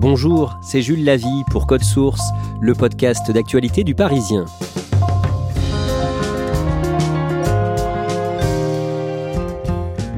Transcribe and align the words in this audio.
Bonjour, 0.00 0.56
c'est 0.62 0.80
Jules 0.80 1.04
Lavie 1.04 1.44
pour 1.50 1.66
Code 1.66 1.84
Source, 1.84 2.22
le 2.58 2.72
podcast 2.72 3.30
d'actualité 3.30 3.84
du 3.84 3.94
Parisien. 3.94 4.46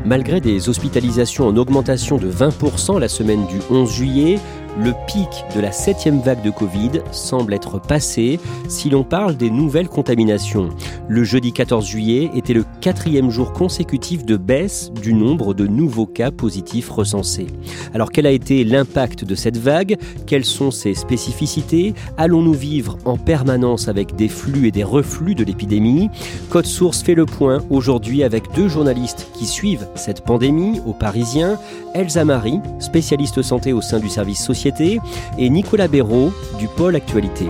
Malgré 0.05 0.41
des 0.41 0.69
hospitalisations 0.69 1.48
en 1.48 1.56
augmentation 1.56 2.16
de 2.16 2.30
20% 2.30 3.00
la 3.00 3.08
semaine 3.08 3.44
du 3.48 3.58
11 3.70 3.92
juillet, 3.92 4.38
le 4.78 4.92
pic 5.06 5.28
de 5.55 5.61
la 5.61 5.70
septième 5.70 6.20
vague 6.20 6.42
de 6.42 6.51
Covid 6.51 7.03
semble 7.11 7.53
être 7.53 7.78
passé 7.78 8.41
si 8.69 8.89
l'on 8.89 9.05
parle 9.05 9.37
des 9.37 9.51
nouvelles 9.51 9.89
contaminations. 9.89 10.70
Le 11.09 11.25
jeudi 11.25 11.53
14 11.53 11.87
juillet 11.87 12.31
était 12.34 12.55
le 12.55 12.65
quatrième 12.81 13.31
jour 13.31 13.53
consécutif 13.53 14.25
de 14.25 14.37
baisse 14.37 14.91
du 14.93 15.12
nombre 15.12 15.53
de 15.53 15.67
nouveaux 15.67 16.06
cas 16.06 16.31
positifs 16.31 16.89
recensés. 16.89 17.48
Alors 17.93 18.11
quel 18.11 18.27
a 18.27 18.31
été 18.31 18.65
l'impact 18.65 19.25
de 19.25 19.34
cette 19.34 19.59
vague? 19.59 19.98
Quelles 20.27 20.45
sont 20.45 20.70
ses 20.70 20.95
spécificités? 20.95 21.95
Allons-nous 22.17 22.55
vivre 22.55 22.97
en 23.05 23.19
permanence 23.19 23.89
avec 23.89 24.17
des 24.17 24.28
flux 24.28 24.69
et 24.69 24.70
des 24.70 24.84
reflux 24.84 25.34
de 25.34 25.45
l'épidémie? 25.45 26.09
Code 26.48 26.67
Source 26.67 27.03
fait 27.03 27.15
le 27.15 27.27
point 27.27 27.62
aujourd'hui 27.69 28.23
avec 28.23 28.45
deux 28.55 28.69
journalistes 28.69 29.28
qui 29.34 29.47
suivent 29.47 29.87
cette 29.97 30.23
pandémie 30.23 30.81
aux 30.87 30.95
Parisiens, 30.95 31.59
Elsa 31.95 32.25
Marie, 32.25 32.61
spécialiste 32.78 33.43
santé 33.43 33.73
au 33.73 33.83
sein 33.83 33.98
du 33.98 34.09
service 34.09 34.43
social 34.43 34.61
et 35.38 35.50
Nicolas 35.50 35.88
Béraud 35.88 36.32
du 36.58 36.68
pôle 36.68 36.94
Actualité. 36.94 37.46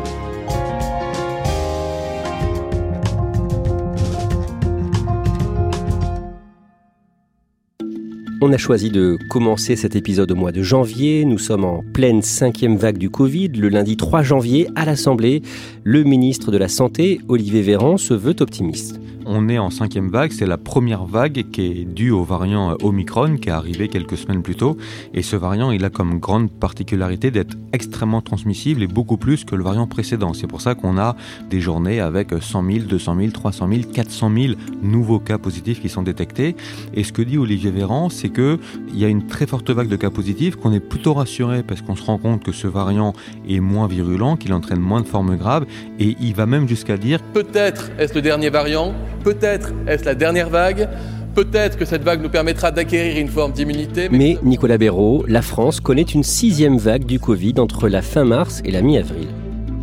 On 8.40 8.52
a 8.52 8.56
choisi 8.56 8.90
de 8.90 9.18
commencer 9.30 9.76
cet 9.76 9.94
épisode 9.94 10.32
au 10.32 10.34
mois 10.34 10.52
de 10.52 10.62
janvier. 10.62 11.24
Nous 11.24 11.38
sommes 11.38 11.64
en 11.64 11.84
pleine 11.92 12.22
cinquième 12.22 12.76
vague 12.76 12.98
du 12.98 13.10
Covid. 13.10 13.48
Le 13.48 13.68
lundi 13.68 13.96
3 13.96 14.22
janvier, 14.22 14.68
à 14.74 14.84
l'Assemblée, 14.84 15.42
le 15.84 16.02
ministre 16.02 16.50
de 16.50 16.56
la 16.56 16.68
Santé, 16.68 17.20
Olivier 17.28 17.62
Véran, 17.62 17.98
se 17.98 18.14
veut 18.14 18.34
optimiste 18.40 19.00
on 19.26 19.48
est 19.48 19.58
en 19.58 19.70
cinquième 19.70 20.10
vague. 20.10 20.32
C'est 20.32 20.46
la 20.46 20.58
première 20.58 21.04
vague 21.04 21.44
qui 21.50 21.66
est 21.66 21.84
due 21.84 22.10
au 22.10 22.24
variant 22.24 22.76
Omicron 22.82 23.36
qui 23.36 23.48
est 23.48 23.52
arrivé 23.52 23.88
quelques 23.88 24.16
semaines 24.16 24.42
plus 24.42 24.56
tôt. 24.56 24.76
Et 25.14 25.22
ce 25.22 25.36
variant, 25.36 25.70
il 25.70 25.84
a 25.84 25.90
comme 25.90 26.18
grande 26.18 26.50
particularité 26.50 27.30
d'être 27.30 27.56
extrêmement 27.72 28.20
transmissible 28.20 28.82
et 28.82 28.86
beaucoup 28.86 29.16
plus 29.16 29.44
que 29.44 29.54
le 29.54 29.64
variant 29.64 29.86
précédent. 29.86 30.34
C'est 30.34 30.46
pour 30.46 30.60
ça 30.60 30.74
qu'on 30.74 30.98
a 30.98 31.16
des 31.50 31.60
journées 31.60 32.00
avec 32.00 32.30
100 32.40 32.64
000, 32.64 32.78
200 32.86 33.16
000, 33.18 33.30
300 33.30 33.68
000, 33.68 33.82
400 33.92 34.30
000 34.34 34.54
nouveaux 34.82 35.20
cas 35.20 35.38
positifs 35.38 35.80
qui 35.80 35.88
sont 35.88 36.02
détectés. 36.02 36.56
Et 36.94 37.04
ce 37.04 37.12
que 37.12 37.22
dit 37.22 37.38
Olivier 37.38 37.70
Véran, 37.70 38.08
c'est 38.10 38.30
qu'il 38.30 38.58
y 38.94 39.04
a 39.04 39.08
une 39.08 39.26
très 39.26 39.46
forte 39.46 39.70
vague 39.70 39.88
de 39.88 39.96
cas 39.96 40.10
positifs, 40.10 40.56
qu'on 40.56 40.72
est 40.72 40.80
plutôt 40.80 41.14
rassuré 41.14 41.62
parce 41.62 41.82
qu'on 41.82 41.96
se 41.96 42.04
rend 42.04 42.18
compte 42.18 42.42
que 42.44 42.52
ce 42.52 42.66
variant 42.66 43.12
est 43.48 43.60
moins 43.60 43.86
virulent, 43.86 44.36
qu'il 44.36 44.52
entraîne 44.52 44.80
moins 44.80 45.00
de 45.00 45.06
formes 45.06 45.36
graves. 45.36 45.66
Et 45.98 46.16
il 46.20 46.34
va 46.34 46.46
même 46.46 46.68
jusqu'à 46.68 46.96
dire 46.96 47.20
peut-être 47.32 47.90
est-ce 47.98 48.14
le 48.14 48.22
dernier 48.22 48.50
variant 48.50 48.94
Peut-être 49.24 49.72
est-ce 49.86 50.04
la 50.04 50.14
dernière 50.14 50.50
vague 50.50 50.88
Peut-être 51.34 51.78
que 51.78 51.86
cette 51.86 52.02
vague 52.02 52.22
nous 52.22 52.28
permettra 52.28 52.70
d'acquérir 52.70 53.18
une 53.18 53.28
forme 53.28 53.52
d'immunité. 53.52 54.08
Mais... 54.10 54.36
Nicolas 54.42 54.76
Béraud, 54.76 55.24
la 55.26 55.40
France 55.40 55.80
connaît 55.80 56.02
une 56.02 56.22
sixième 56.22 56.76
vague 56.76 57.06
du 57.06 57.18
Covid 57.18 57.54
entre 57.58 57.88
la 57.88 58.02
fin 58.02 58.24
mars 58.24 58.60
et 58.64 58.70
la 58.70 58.82
mi-avril. 58.82 59.28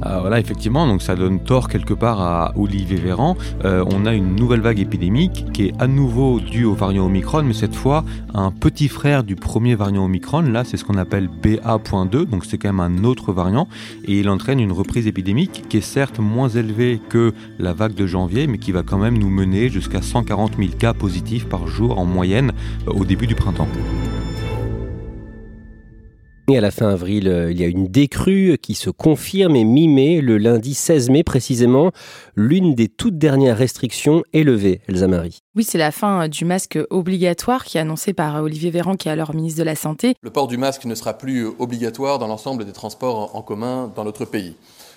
Alors 0.01 0.21
voilà, 0.21 0.39
effectivement, 0.39 0.87
donc 0.87 1.01
ça 1.01 1.15
donne 1.15 1.39
tort 1.41 1.67
quelque 1.67 1.93
part 1.93 2.21
à 2.21 2.53
Olivier 2.55 2.97
Véran. 2.97 3.35
Euh, 3.65 3.83
on 3.91 4.05
a 4.05 4.13
une 4.13 4.35
nouvelle 4.35 4.61
vague 4.61 4.79
épidémique 4.79 5.45
qui 5.51 5.67
est 5.67 5.73
à 5.79 5.87
nouveau 5.87 6.39
due 6.39 6.63
au 6.63 6.73
variant 6.73 7.05
Omicron, 7.05 7.43
mais 7.43 7.53
cette 7.53 7.75
fois 7.75 8.05
un 8.33 8.51
petit 8.51 8.87
frère 8.87 9.23
du 9.23 9.35
premier 9.35 9.75
variant 9.75 10.05
Omicron. 10.05 10.41
Là, 10.41 10.63
c'est 10.63 10.77
ce 10.77 10.85
qu'on 10.85 10.97
appelle 10.97 11.27
BA.2, 11.27 12.25
donc 12.25 12.45
c'est 12.45 12.57
quand 12.57 12.71
même 12.71 12.79
un 12.79 13.03
autre 13.03 13.33
variant, 13.33 13.67
et 14.05 14.19
il 14.19 14.29
entraîne 14.29 14.59
une 14.59 14.71
reprise 14.71 15.05
épidémique 15.05 15.65
qui 15.67 15.77
est 15.77 15.81
certes 15.81 16.19
moins 16.19 16.49
élevée 16.49 17.01
que 17.09 17.33
la 17.57 17.73
vague 17.73 17.93
de 17.93 18.07
janvier, 18.07 18.47
mais 18.47 18.57
qui 18.57 18.71
va 18.71 18.83
quand 18.83 18.97
même 18.97 19.17
nous 19.17 19.29
mener 19.29 19.69
jusqu'à 19.69 20.01
140 20.01 20.57
000 20.57 20.69
cas 20.77 20.93
positifs 20.93 21.47
par 21.47 21.67
jour 21.67 21.99
en 21.99 22.05
moyenne 22.05 22.53
euh, 22.87 22.91
au 22.93 23.03
début 23.03 23.27
du 23.27 23.35
printemps. 23.35 23.67
À 26.57 26.61
la 26.61 26.71
fin 26.71 26.89
avril, 26.89 27.27
euh, 27.27 27.51
il 27.51 27.61
y 27.61 27.63
a 27.63 27.67
une 27.67 27.87
décrue 27.87 28.57
qui 28.59 28.73
se 28.73 28.89
confirme 28.89 29.55
et 29.55 29.63
mi-mai, 29.63 30.19
le 30.19 30.39
lundi 30.39 30.73
16 30.73 31.11
mai 31.11 31.23
précisément, 31.23 31.91
l'une 32.35 32.73
des 32.73 32.87
toutes 32.87 33.19
dernières 33.19 33.55
restrictions 33.55 34.23
est 34.33 34.41
levée, 34.41 34.81
Elsa 34.87 35.07
Marie. 35.07 35.43
Oui, 35.55 35.63
c'est 35.63 35.77
la 35.77 35.91
fin 35.91 36.27
du 36.27 36.45
masque 36.45 36.79
obligatoire 36.89 37.65
qui 37.65 37.77
est 37.77 37.81
annoncé 37.81 38.13
par 38.13 38.41
Olivier 38.41 38.71
Véran, 38.71 38.95
qui 38.95 39.09
est 39.09 39.11
alors 39.11 39.35
ministre 39.35 39.59
de 39.59 39.63
la 39.63 39.75
Santé. 39.75 40.15
Le 40.23 40.31
port 40.31 40.47
du 40.47 40.57
masque 40.57 40.85
ne 40.85 40.95
sera 40.95 41.13
plus 41.13 41.45
obligatoire 41.59 42.17
dans 42.17 42.27
l'ensemble 42.27 42.65
des 42.65 42.73
transports 42.73 43.35
en 43.35 43.43
commun 43.43 43.91
dans 43.95 44.03
notre 44.03 44.25
pays. 44.25 44.55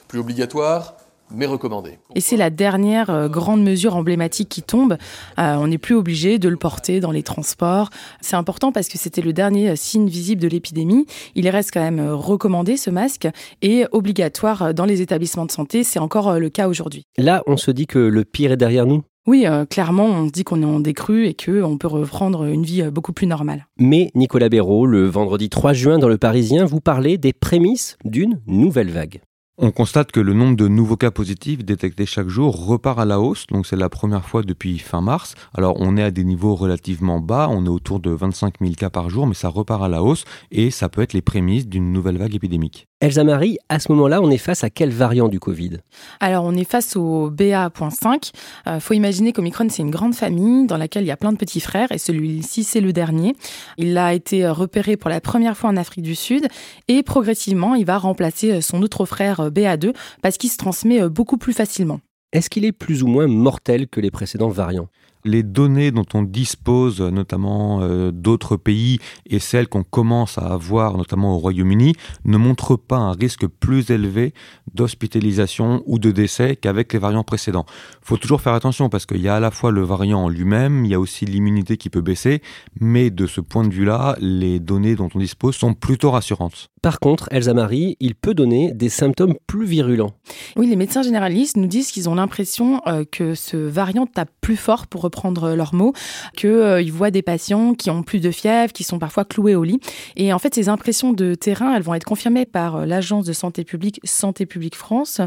Plus 0.08 0.20
obligatoire, 0.20 0.94
mais 1.30 1.46
recommandé. 1.46 1.98
Et 2.14 2.20
c'est 2.20 2.36
la 2.36 2.50
dernière 2.50 3.10
euh, 3.10 3.28
grande 3.28 3.62
mesure 3.62 3.96
emblématique 3.96 4.48
qui 4.48 4.62
tombe. 4.62 4.96
Euh, 5.38 5.54
on 5.56 5.66
n'est 5.66 5.78
plus 5.78 5.94
obligé 5.94 6.38
de 6.38 6.48
le 6.48 6.56
porter 6.56 7.00
dans 7.00 7.10
les 7.10 7.22
transports. 7.22 7.90
C'est 8.20 8.36
important 8.36 8.72
parce 8.72 8.88
que 8.88 8.98
c'était 8.98 9.22
le 9.22 9.32
dernier 9.32 9.70
euh, 9.70 9.76
signe 9.76 10.08
visible 10.08 10.40
de 10.40 10.48
l'épidémie. 10.48 11.06
Il 11.34 11.48
reste 11.48 11.70
quand 11.72 11.82
même 11.82 12.00
recommandé 12.10 12.76
ce 12.76 12.90
masque 12.90 13.28
et 13.62 13.84
obligatoire 13.92 14.74
dans 14.74 14.84
les 14.84 15.00
établissements 15.00 15.46
de 15.46 15.52
santé. 15.52 15.84
C'est 15.84 15.98
encore 15.98 16.38
le 16.38 16.48
cas 16.48 16.68
aujourd'hui. 16.68 17.04
Là, 17.18 17.42
on 17.46 17.56
se 17.56 17.70
dit 17.70 17.86
que 17.86 17.98
le 17.98 18.24
pire 18.24 18.52
est 18.52 18.56
derrière 18.56 18.86
nous 18.86 19.02
oui, 19.28 19.46
clairement, 19.70 20.06
on 20.06 20.26
se 20.26 20.32
dit 20.32 20.42
qu'on 20.42 20.62
est 20.62 20.66
en 20.66 20.80
décrue 20.80 21.28
et 21.28 21.34
qu'on 21.34 21.78
peut 21.78 21.86
reprendre 21.86 22.42
une 22.42 22.64
vie 22.64 22.82
beaucoup 22.90 23.12
plus 23.12 23.28
normale. 23.28 23.68
Mais 23.78 24.10
Nicolas 24.16 24.48
Béraud, 24.48 24.84
le 24.84 25.06
vendredi 25.06 25.48
3 25.48 25.72
juin 25.74 26.00
dans 26.00 26.08
Le 26.08 26.18
Parisien, 26.18 26.64
vous 26.64 26.80
parlez 26.80 27.18
des 27.18 27.32
prémices 27.32 27.96
d'une 28.04 28.40
nouvelle 28.48 28.90
vague. 28.90 29.20
On 29.58 29.70
constate 29.70 30.12
que 30.12 30.20
le 30.20 30.32
nombre 30.32 30.56
de 30.56 30.66
nouveaux 30.66 30.96
cas 30.96 31.10
positifs 31.10 31.62
détectés 31.62 32.06
chaque 32.06 32.28
jour 32.28 32.66
repart 32.66 32.98
à 32.98 33.04
la 33.04 33.20
hausse, 33.20 33.46
donc 33.48 33.66
c'est 33.66 33.76
la 33.76 33.90
première 33.90 34.24
fois 34.24 34.42
depuis 34.42 34.78
fin 34.78 35.02
mars. 35.02 35.34
Alors 35.52 35.76
on 35.78 35.98
est 35.98 36.02
à 36.02 36.10
des 36.10 36.24
niveaux 36.24 36.54
relativement 36.54 37.20
bas, 37.20 37.48
on 37.50 37.66
est 37.66 37.68
autour 37.68 38.00
de 38.00 38.10
25 38.10 38.54
000 38.62 38.72
cas 38.72 38.88
par 38.88 39.10
jour, 39.10 39.26
mais 39.26 39.34
ça 39.34 39.50
repart 39.50 39.82
à 39.82 39.88
la 39.88 40.02
hausse 40.02 40.24
et 40.50 40.70
ça 40.70 40.88
peut 40.88 41.02
être 41.02 41.12
les 41.12 41.20
prémices 41.20 41.68
d'une 41.68 41.92
nouvelle 41.92 42.16
vague 42.16 42.34
épidémique. 42.34 42.88
Elsa 43.02 43.24
Marie, 43.24 43.58
à 43.68 43.80
ce 43.80 43.90
moment-là, 43.90 44.22
on 44.22 44.30
est 44.30 44.38
face 44.38 44.62
à 44.62 44.70
quel 44.70 44.90
variant 44.90 45.26
du 45.26 45.40
Covid? 45.40 45.78
Alors, 46.20 46.44
on 46.44 46.54
est 46.54 46.62
face 46.62 46.94
au 46.94 47.30
BA.5. 47.30 48.30
Il 48.64 48.70
euh, 48.70 48.78
faut 48.78 48.94
imaginer 48.94 49.32
qu'Omicron, 49.32 49.66
c'est 49.70 49.82
une 49.82 49.90
grande 49.90 50.14
famille 50.14 50.68
dans 50.68 50.76
laquelle 50.76 51.02
il 51.02 51.08
y 51.08 51.10
a 51.10 51.16
plein 51.16 51.32
de 51.32 51.36
petits 51.36 51.58
frères 51.58 51.90
et 51.90 51.98
celui-ci, 51.98 52.62
c'est 52.62 52.80
le 52.80 52.92
dernier. 52.92 53.34
Il 53.76 53.98
a 53.98 54.14
été 54.14 54.46
repéré 54.46 54.96
pour 54.96 55.10
la 55.10 55.20
première 55.20 55.56
fois 55.56 55.70
en 55.70 55.76
Afrique 55.76 56.04
du 56.04 56.14
Sud 56.14 56.46
et 56.86 57.02
progressivement, 57.02 57.74
il 57.74 57.86
va 57.86 57.98
remplacer 57.98 58.60
son 58.60 58.80
autre 58.82 59.04
frère 59.04 59.40
euh, 59.40 59.50
BA2 59.50 59.94
parce 60.22 60.38
qu'il 60.38 60.50
se 60.50 60.56
transmet 60.56 61.02
euh, 61.02 61.08
beaucoup 61.08 61.38
plus 61.38 61.54
facilement. 61.54 61.98
Est-ce 62.32 62.50
qu'il 62.50 62.64
est 62.64 62.70
plus 62.70 63.02
ou 63.02 63.08
moins 63.08 63.26
mortel 63.26 63.88
que 63.88 64.00
les 64.00 64.12
précédents 64.12 64.48
variants? 64.48 64.86
Les 65.24 65.42
données 65.42 65.90
dont 65.90 66.06
on 66.14 66.22
dispose, 66.22 67.00
notamment 67.00 67.80
euh, 67.82 68.10
d'autres 68.10 68.56
pays, 68.56 68.98
et 69.26 69.38
celles 69.38 69.68
qu'on 69.68 69.84
commence 69.84 70.38
à 70.38 70.52
avoir, 70.52 70.96
notamment 70.96 71.34
au 71.34 71.38
Royaume-Uni, 71.38 71.94
ne 72.24 72.36
montrent 72.36 72.76
pas 72.76 72.96
un 72.96 73.12
risque 73.12 73.46
plus 73.46 73.90
élevé 73.90 74.34
d'hospitalisation 74.74 75.82
ou 75.86 75.98
de 75.98 76.10
décès 76.10 76.56
qu'avec 76.56 76.92
les 76.92 76.98
variants 76.98 77.24
précédents. 77.24 77.66
Il 78.02 78.06
faut 78.06 78.16
toujours 78.16 78.40
faire 78.40 78.54
attention 78.54 78.88
parce 78.88 79.06
qu'il 79.06 79.20
y 79.20 79.28
a 79.28 79.36
à 79.36 79.40
la 79.40 79.50
fois 79.50 79.70
le 79.70 79.82
variant 79.82 80.24
en 80.24 80.28
lui-même, 80.28 80.84
il 80.84 80.90
y 80.90 80.94
a 80.94 81.00
aussi 81.00 81.24
l'immunité 81.24 81.76
qui 81.76 81.90
peut 81.90 82.00
baisser, 82.00 82.42
mais 82.80 83.10
de 83.10 83.26
ce 83.26 83.40
point 83.40 83.64
de 83.64 83.72
vue-là, 83.72 84.16
les 84.20 84.60
données 84.60 84.96
dont 84.96 85.08
on 85.14 85.18
dispose 85.18 85.56
sont 85.56 85.74
plutôt 85.74 86.10
rassurantes. 86.10 86.68
Par 86.82 86.98
contre, 86.98 87.28
Elsa 87.30 87.54
Marie, 87.54 87.96
il 88.00 88.16
peut 88.16 88.34
donner 88.34 88.72
des 88.72 88.88
symptômes 88.88 89.34
plus 89.46 89.66
virulents. 89.66 90.14
Oui, 90.56 90.66
les 90.66 90.74
médecins 90.74 91.02
généralistes 91.02 91.56
nous 91.56 91.68
disent 91.68 91.92
qu'ils 91.92 92.08
ont 92.08 92.16
l'impression 92.16 92.80
euh, 92.88 93.04
que 93.04 93.34
ce 93.36 93.56
variant 93.56 94.06
tape 94.06 94.30
plus 94.40 94.56
fort, 94.56 94.88
pour 94.88 95.02
reprendre 95.12 95.54
leurs 95.54 95.74
mots, 95.74 95.92
qu'ils 96.34 96.48
euh, 96.48 96.82
voient 96.90 97.10
des 97.10 97.22
patients 97.22 97.74
qui 97.74 97.90
ont 97.90 98.02
plus 98.02 98.20
de 98.20 98.30
fièvre, 98.30 98.72
qui 98.72 98.82
sont 98.82 98.98
parfois 98.98 99.24
cloués 99.24 99.54
au 99.54 99.62
lit. 99.62 99.78
Et 100.16 100.32
en 100.32 100.38
fait, 100.38 100.54
ces 100.54 100.70
impressions 100.70 101.12
de 101.12 101.34
terrain, 101.34 101.74
elles 101.74 101.82
vont 101.82 101.94
être 101.94 102.04
confirmées 102.04 102.46
par 102.46 102.76
euh, 102.76 102.86
l'agence 102.86 103.26
de 103.26 103.32
santé 103.34 103.64
publique 103.64 104.00
Santé 104.04 104.46
publique 104.46 104.74
France, 104.74 105.20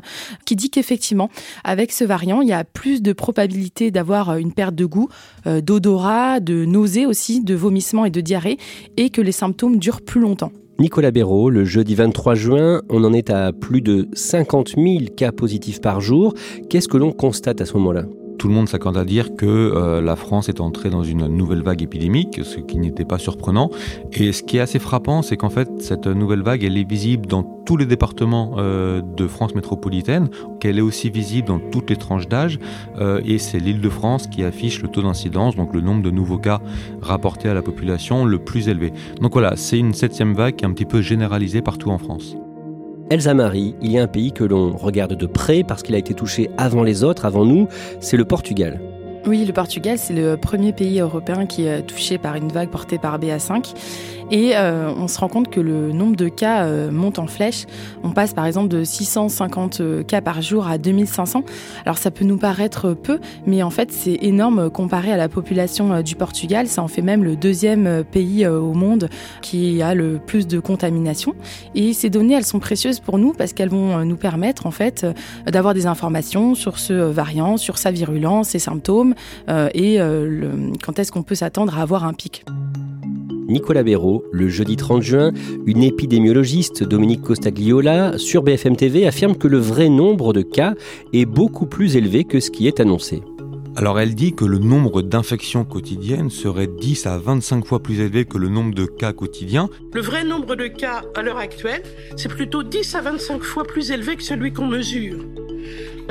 qui 0.45 0.55
dit 0.55 0.71
qu'effectivement, 0.71 1.29
avec 1.63 1.91
ce 1.91 2.03
variant, 2.03 2.41
il 2.41 2.47
y 2.47 2.53
a 2.53 2.63
plus 2.63 3.01
de 3.01 3.13
probabilité 3.13 3.91
d'avoir 3.91 4.37
une 4.37 4.53
perte 4.53 4.75
de 4.75 4.85
goût, 4.85 5.09
d'odorat, 5.45 6.39
de 6.39 6.65
nausées 6.65 7.05
aussi, 7.05 7.41
de 7.41 7.53
vomissements 7.53 8.05
et 8.05 8.09
de 8.09 8.21
diarrhée, 8.21 8.57
et 8.97 9.09
que 9.09 9.21
les 9.21 9.31
symptômes 9.31 9.77
durent 9.77 10.01
plus 10.01 10.21
longtemps. 10.21 10.51
Nicolas 10.77 11.11
Béraud, 11.11 11.49
le 11.49 11.63
jeudi 11.63 11.95
23 11.95 12.35
juin, 12.35 12.81
on 12.89 13.03
en 13.05 13.13
est 13.13 13.29
à 13.29 13.53
plus 13.53 13.81
de 13.81 14.09
50 14.13 14.73
000 14.75 15.05
cas 15.15 15.31
positifs 15.31 15.79
par 15.79 16.01
jour. 16.01 16.33
Qu'est-ce 16.69 16.89
que 16.89 16.97
l'on 16.97 17.13
constate 17.13 17.61
à 17.61 17.65
ce 17.65 17.73
moment-là? 17.75 18.05
Tout 18.37 18.47
le 18.47 18.53
monde 18.53 18.67
s'accorde 18.67 18.97
à 18.97 19.05
dire 19.05 19.35
que 19.35 19.45
euh, 19.45 20.01
la 20.01 20.15
France 20.15 20.49
est 20.49 20.59
entrée 20.59 20.89
dans 20.89 21.03
une 21.03 21.27
nouvelle 21.27 21.61
vague 21.61 21.81
épidémique, 21.81 22.41
ce 22.43 22.59
qui 22.59 22.77
n'était 22.77 23.05
pas 23.05 23.17
surprenant. 23.17 23.69
Et 24.13 24.31
ce 24.31 24.43
qui 24.43 24.57
est 24.57 24.59
assez 24.59 24.79
frappant, 24.79 25.21
c'est 25.21 25.37
qu'en 25.37 25.49
fait, 25.49 25.69
cette 25.79 26.07
nouvelle 26.07 26.41
vague, 26.41 26.63
elle 26.63 26.77
est 26.77 26.89
visible 26.89 27.27
dans 27.27 27.43
tous 27.43 27.77
les 27.77 27.85
départements 27.85 28.55
euh, 28.57 29.01
de 29.01 29.27
France 29.27 29.55
métropolitaine, 29.55 30.29
qu'elle 30.59 30.77
est 30.77 30.81
aussi 30.81 31.09
visible 31.09 31.47
dans 31.47 31.59
toutes 31.59 31.89
les 31.89 31.95
tranches 31.95 32.27
d'âge. 32.27 32.59
Euh, 32.99 33.21
et 33.25 33.37
c'est 33.37 33.59
l'île 33.59 33.81
de 33.81 33.89
France 33.89 34.27
qui 34.27 34.43
affiche 34.43 34.81
le 34.81 34.87
taux 34.87 35.01
d'incidence, 35.01 35.55
donc 35.55 35.73
le 35.73 35.81
nombre 35.81 36.03
de 36.03 36.11
nouveaux 36.11 36.37
cas 36.37 36.61
rapportés 37.01 37.49
à 37.49 37.53
la 37.53 37.61
population 37.61 38.25
le 38.25 38.39
plus 38.39 38.69
élevé. 38.69 38.93
Donc 39.21 39.33
voilà, 39.33 39.55
c'est 39.55 39.79
une 39.79 39.93
septième 39.93 40.33
vague 40.33 40.55
qui 40.55 40.65
est 40.65 40.67
un 40.67 40.73
petit 40.73 40.85
peu 40.85 41.01
généralisée 41.01 41.61
partout 41.61 41.89
en 41.89 41.97
France. 41.97 42.35
Elsa 43.11 43.35
Marie, 43.35 43.75
il 43.81 43.91
y 43.91 43.99
a 43.99 44.03
un 44.03 44.07
pays 44.07 44.31
que 44.31 44.43
l'on 44.43 44.75
regarde 44.75 45.13
de 45.13 45.25
près 45.27 45.63
parce 45.63 45.83
qu'il 45.83 45.93
a 45.93 45.99
été 45.99 46.15
touché 46.15 46.49
avant 46.57 46.81
les 46.81 47.03
autres, 47.03 47.25
avant 47.25 47.45
nous, 47.45 47.67
c'est 47.99 48.17
le 48.17 48.25
Portugal. 48.25 48.79
Oui, 49.27 49.43
le 49.43 49.53
Portugal, 49.53 49.97
c'est 49.97 50.13
le 50.13 50.37
premier 50.37 50.71
pays 50.71 50.99
européen 50.99 51.47
qui 51.47 51.65
est 51.65 51.81
touché 51.81 52.19
par 52.19 52.35
une 52.35 52.49
vague 52.49 52.69
portée 52.69 52.99
par 52.99 53.17
BA5. 53.19 53.73
Et 54.31 54.55
euh, 54.55 54.91
on 54.97 55.07
se 55.07 55.19
rend 55.19 55.27
compte 55.27 55.49
que 55.49 55.59
le 55.59 55.91
nombre 55.91 56.15
de 56.15 56.29
cas 56.29 56.65
euh, 56.65 56.91
monte 56.91 57.19
en 57.19 57.27
flèche. 57.27 57.65
On 58.03 58.11
passe 58.11 58.33
par 58.33 58.45
exemple 58.45 58.69
de 58.69 58.83
650 58.83 59.81
euh, 59.81 60.03
cas 60.03 60.21
par 60.21 60.41
jour 60.41 60.67
à 60.67 60.77
2500. 60.77 61.43
Alors 61.85 61.97
ça 61.97 62.09
peut 62.09 62.25
nous 62.25 62.37
paraître 62.37 62.93
peu, 62.93 63.19
mais 63.45 63.61
en 63.61 63.69
fait 63.69 63.91
c'est 63.91 64.17
énorme 64.21 64.69
comparé 64.71 65.11
à 65.11 65.17
la 65.17 65.29
population 65.29 66.01
du 66.01 66.15
Portugal. 66.15 66.67
Ça 66.67 66.81
en 66.81 66.87
fait 66.87 67.03
même 67.03 67.23
le 67.23 67.35
deuxième 67.35 68.03
pays 68.03 68.47
au 68.47 68.73
monde 68.73 69.09
qui 69.41 69.81
a 69.81 69.93
le 69.93 70.17
plus 70.17 70.47
de 70.47 70.59
contamination. 70.59 71.35
Et 71.75 71.93
ces 71.93 72.09
données, 72.09 72.33
elles 72.33 72.45
sont 72.45 72.59
précieuses 72.59 72.99
pour 72.99 73.17
nous 73.19 73.33
parce 73.33 73.53
qu'elles 73.53 73.69
vont 73.69 74.03
nous 74.05 74.17
permettre 74.17 74.65
en 74.65 74.71
fait 74.71 75.05
d'avoir 75.45 75.73
des 75.73 75.85
informations 75.85 76.55
sur 76.55 76.79
ce 76.79 76.93
variant, 76.93 77.57
sur 77.57 77.77
sa 77.77 77.91
virulence, 77.91 78.49
ses 78.49 78.59
symptômes 78.59 79.14
et 79.47 79.99
quand 80.83 80.99
est-ce 80.99 81.11
qu'on 81.11 81.23
peut 81.23 81.35
s'attendre 81.35 81.77
à 81.77 81.81
avoir 81.81 82.03
un 82.05 82.13
pic? 82.13 82.45
Nicolas 83.47 83.83
Béraud, 83.83 84.25
le 84.31 84.49
jeudi 84.49 84.75
30 84.75 85.03
juin, 85.03 85.31
une 85.67 85.83
épidémiologiste, 85.83 86.83
Dominique 86.83 87.21
Costagliola, 87.21 88.17
sur 88.17 88.41
BFM 88.41 88.75
TV, 88.75 89.05
affirme 89.05 89.35
que 89.35 89.47
le 89.47 89.59
vrai 89.59 89.87
nombre 89.87 90.33
de 90.33 90.41
cas 90.41 90.73
est 91.13 91.25
beaucoup 91.25 91.67
plus 91.67 91.95
élevé 91.95 92.23
que 92.23 92.39
ce 92.39 92.49
qui 92.49 92.67
est 92.67 92.79
annoncé. 92.79 93.21
Alors 93.77 93.99
elle 93.99 94.15
dit 94.15 94.33
que 94.33 94.45
le 94.45 94.57
nombre 94.57 95.01
d'infections 95.01 95.65
quotidiennes 95.65 96.29
serait 96.29 96.65
10 96.67 97.07
à 97.07 97.17
25 97.17 97.65
fois 97.65 97.83
plus 97.83 97.99
élevé 97.99 98.25
que 98.25 98.37
le 98.37 98.47
nombre 98.47 98.73
de 98.73 98.85
cas 98.85 99.11
quotidiens. 99.11 99.69
Le 99.93 100.01
vrai 100.01 100.23
nombre 100.23 100.55
de 100.55 100.67
cas 100.67 101.03
à 101.13 101.21
l'heure 101.21 101.37
actuelle, 101.37 101.83
c'est 102.15 102.29
plutôt 102.29 102.63
10 102.63 102.95
à 102.95 103.01
25 103.01 103.43
fois 103.43 103.63
plus 103.65 103.91
élevé 103.91 104.15
que 104.15 104.23
celui 104.23 104.53
qu'on 104.53 104.65
mesure. 104.65 105.17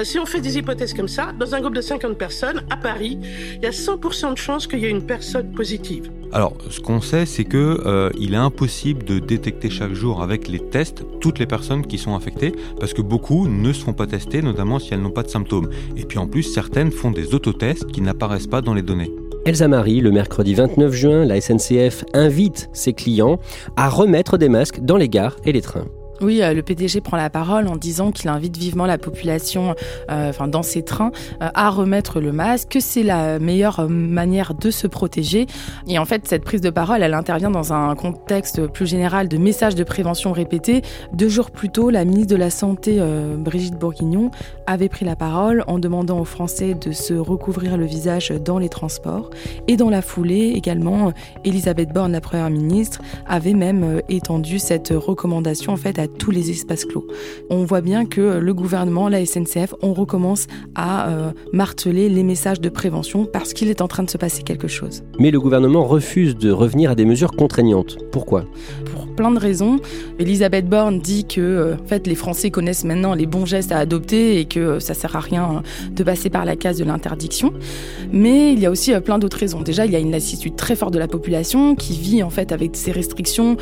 Si 0.02 0.18
on 0.18 0.26
fait 0.26 0.40
des 0.40 0.58
hypothèses 0.58 0.92
comme 0.92 1.08
ça, 1.08 1.32
dans 1.38 1.54
un 1.54 1.60
groupe 1.60 1.74
de 1.74 1.80
50 1.80 2.18
personnes, 2.18 2.62
à 2.68 2.76
Paris, 2.76 3.18
il 3.56 3.62
y 3.62 3.66
a 3.66 3.70
100% 3.70 4.32
de 4.32 4.36
chances 4.36 4.66
qu'il 4.66 4.80
y 4.80 4.86
ait 4.86 4.90
une 4.90 5.06
personne 5.06 5.52
positive. 5.52 6.10
Alors, 6.32 6.56
ce 6.68 6.80
qu'on 6.80 7.00
sait, 7.00 7.26
c'est 7.26 7.44
que 7.44 7.80
euh, 7.86 8.10
il 8.18 8.34
est 8.34 8.38
impossible 8.38 9.04
de 9.04 9.20
détecter 9.20 9.70
chaque 9.70 9.92
jour 9.92 10.20
avec 10.20 10.48
les 10.48 10.58
tests 10.58 11.04
toutes 11.20 11.38
les 11.38 11.46
personnes 11.46 11.86
qui 11.86 11.96
sont 11.96 12.16
infectées, 12.16 12.52
parce 12.80 12.92
que 12.92 13.02
beaucoup 13.02 13.46
ne 13.46 13.72
seront 13.72 13.92
pas 13.92 14.08
testées, 14.08 14.42
notamment 14.42 14.80
si 14.80 14.92
elles 14.92 15.00
n'ont 15.00 15.10
pas 15.10 15.22
de 15.22 15.30
symptômes. 15.30 15.70
Et 15.96 16.04
puis 16.04 16.18
en 16.18 16.26
plus, 16.26 16.42
certaines 16.42 16.90
font 16.90 17.12
des 17.12 17.32
autotests 17.34 17.86
qui 17.86 18.00
n'apparaissent 18.00 18.48
pas 18.48 18.62
dans 18.62 18.74
les 18.74 18.82
données. 18.82 19.12
Elsa 19.46 19.68
Marie, 19.68 20.00
le 20.00 20.10
mercredi 20.10 20.54
29 20.54 20.92
juin, 20.92 21.24
la 21.24 21.40
SNCF 21.40 22.04
invite 22.14 22.68
ses 22.72 22.94
clients 22.94 23.38
à 23.76 23.88
remettre 23.88 24.38
des 24.38 24.48
masques 24.48 24.80
dans 24.80 24.96
les 24.96 25.08
gares 25.08 25.36
et 25.44 25.52
les 25.52 25.60
trains. 25.60 25.86
Oui, 26.20 26.42
euh, 26.42 26.54
le 26.54 26.62
PDG 26.62 27.00
prend 27.00 27.16
la 27.16 27.28
parole 27.28 27.66
en 27.66 27.76
disant 27.76 28.12
qu'il 28.12 28.28
invite 28.28 28.56
vivement 28.56 28.86
la 28.86 28.98
population, 28.98 29.74
euh, 30.10 30.30
enfin 30.30 30.46
dans 30.46 30.62
ses 30.62 30.82
trains, 30.82 31.10
euh, 31.42 31.48
à 31.54 31.70
remettre 31.70 32.20
le 32.20 32.32
masque, 32.32 32.68
que 32.70 32.80
c'est 32.80 33.02
la 33.02 33.38
meilleure 33.38 33.88
manière 33.88 34.54
de 34.54 34.70
se 34.70 34.86
protéger. 34.86 35.46
Et 35.88 35.98
en 35.98 36.04
fait, 36.04 36.26
cette 36.28 36.44
prise 36.44 36.60
de 36.60 36.70
parole, 36.70 37.02
elle 37.02 37.14
intervient 37.14 37.50
dans 37.50 37.72
un 37.72 37.94
contexte 37.96 38.66
plus 38.68 38.86
général 38.86 39.28
de 39.28 39.36
messages 39.38 39.74
de 39.74 39.84
prévention 39.84 40.32
répétés. 40.32 40.82
Deux 41.12 41.28
jours 41.28 41.50
plus 41.50 41.68
tôt, 41.68 41.90
la 41.90 42.04
ministre 42.04 42.30
de 42.32 42.36
la 42.38 42.50
Santé, 42.50 43.00
Brigitte 43.38 43.74
Bourguignon, 43.74 44.30
avait 44.66 44.88
pris 44.88 45.04
la 45.04 45.16
parole 45.16 45.64
en 45.66 45.78
demandant 45.78 46.20
aux 46.20 46.24
Français 46.24 46.74
de 46.74 46.92
se 46.92 47.14
recouvrir 47.14 47.76
le 47.76 47.86
visage 47.86 48.30
dans 48.30 48.58
les 48.58 48.68
transports. 48.68 49.30
Et 49.68 49.76
dans 49.76 49.90
la 49.90 50.02
foulée, 50.02 50.52
également, 50.54 51.12
Elisabeth 51.44 51.92
Borne, 51.92 52.12
la 52.12 52.20
première 52.20 52.50
ministre, 52.50 53.00
avait 53.26 53.54
même 53.54 54.00
étendu 54.08 54.58
cette 54.58 54.90
recommandation 54.90 55.72
en 55.72 55.76
fait 55.76 55.98
à 55.98 56.03
tous 56.08 56.30
les 56.30 56.50
espaces 56.50 56.84
clos. 56.84 57.06
On 57.50 57.64
voit 57.64 57.80
bien 57.80 58.06
que 58.06 58.38
le 58.38 58.54
gouvernement, 58.54 59.08
la 59.08 59.24
SNCF, 59.24 59.74
on 59.82 59.92
recommence 59.92 60.46
à 60.74 61.08
euh, 61.08 61.32
marteler 61.52 62.08
les 62.08 62.22
messages 62.22 62.60
de 62.60 62.68
prévention 62.68 63.24
parce 63.24 63.52
qu'il 63.52 63.68
est 63.68 63.80
en 63.80 63.88
train 63.88 64.02
de 64.02 64.10
se 64.10 64.18
passer 64.18 64.42
quelque 64.42 64.68
chose. 64.68 65.02
Mais 65.18 65.30
le 65.30 65.40
gouvernement 65.40 65.84
refuse 65.84 66.36
de 66.36 66.50
revenir 66.50 66.90
à 66.90 66.94
des 66.94 67.04
mesures 67.04 67.32
contraignantes. 67.32 67.98
Pourquoi? 68.10 68.44
Pour 68.94 69.06
plein 69.06 69.30
de 69.30 69.38
raisons. 69.38 69.80
Elisabeth 70.18 70.68
Borne 70.68 71.00
dit 71.00 71.24
que 71.24 71.40
euh, 71.40 71.74
en 71.74 71.86
fait, 71.86 72.06
les 72.06 72.14
Français 72.14 72.50
connaissent 72.50 72.84
maintenant 72.84 73.14
les 73.14 73.26
bons 73.26 73.46
gestes 73.46 73.72
à 73.72 73.78
adopter 73.78 74.38
et 74.38 74.44
que 74.44 74.60
euh, 74.60 74.80
ça 74.80 74.94
sert 74.94 75.16
à 75.16 75.20
rien 75.20 75.62
de 75.90 76.04
passer 76.04 76.30
par 76.30 76.44
la 76.44 76.56
case 76.56 76.78
de 76.78 76.84
l'interdiction. 76.84 77.52
Mais 78.12 78.52
il 78.52 78.60
y 78.60 78.66
a 78.66 78.70
aussi 78.70 78.92
plein 79.00 79.18
d'autres 79.18 79.38
raisons. 79.38 79.62
Déjà, 79.62 79.86
il 79.86 79.92
y 79.92 79.96
a 79.96 80.00
une 80.00 80.10
lassitude 80.10 80.56
très 80.56 80.76
forte 80.76 80.92
de 80.92 80.98
la 80.98 81.08
population 81.08 81.74
qui 81.74 81.94
vit 81.94 82.22
en 82.22 82.30
fait 82.30 82.52
avec 82.52 82.76
ces 82.76 82.92
restrictions 82.92 83.56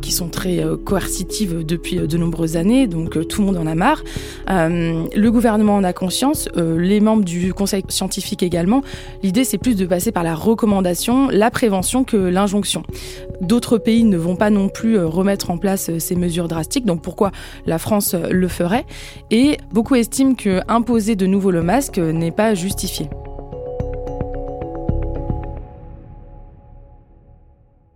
qui 0.00 0.12
sont 0.12 0.28
très 0.28 0.62
coercitives 0.84 1.64
de 1.64 1.78
depuis 1.78 1.96
de 1.96 2.18
nombreuses 2.18 2.56
années, 2.56 2.86
donc 2.86 3.16
euh, 3.16 3.24
tout 3.24 3.40
le 3.40 3.46
monde 3.46 3.56
en 3.56 3.66
a 3.66 3.74
marre. 3.74 4.02
Euh, 4.50 5.04
le 5.14 5.30
gouvernement 5.30 5.76
en 5.76 5.84
a 5.84 5.92
conscience, 5.92 6.48
euh, 6.56 6.78
les 6.78 7.00
membres 7.00 7.24
du 7.24 7.54
conseil 7.54 7.82
scientifique 7.88 8.42
également. 8.42 8.82
L'idée, 9.22 9.44
c'est 9.44 9.58
plus 9.58 9.76
de 9.76 9.86
passer 9.86 10.10
par 10.10 10.24
la 10.24 10.34
recommandation, 10.34 11.28
la 11.30 11.50
prévention 11.50 12.04
que 12.04 12.16
l'injonction. 12.16 12.82
D'autres 13.40 13.78
pays 13.78 14.04
ne 14.04 14.16
vont 14.16 14.36
pas 14.36 14.50
non 14.50 14.68
plus 14.68 14.98
remettre 14.98 15.50
en 15.50 15.58
place 15.58 15.96
ces 15.98 16.16
mesures 16.16 16.48
drastiques, 16.48 16.84
donc 16.84 17.02
pourquoi 17.02 17.30
la 17.66 17.78
France 17.78 18.14
le 18.14 18.48
ferait? 18.48 18.84
Et 19.30 19.58
beaucoup 19.72 19.94
estiment 19.94 20.34
que 20.34 20.60
imposer 20.68 21.16
de 21.16 21.26
nouveau 21.26 21.50
le 21.50 21.62
masque 21.62 21.98
n'est 21.98 22.32
pas 22.32 22.54
justifié. 22.54 23.08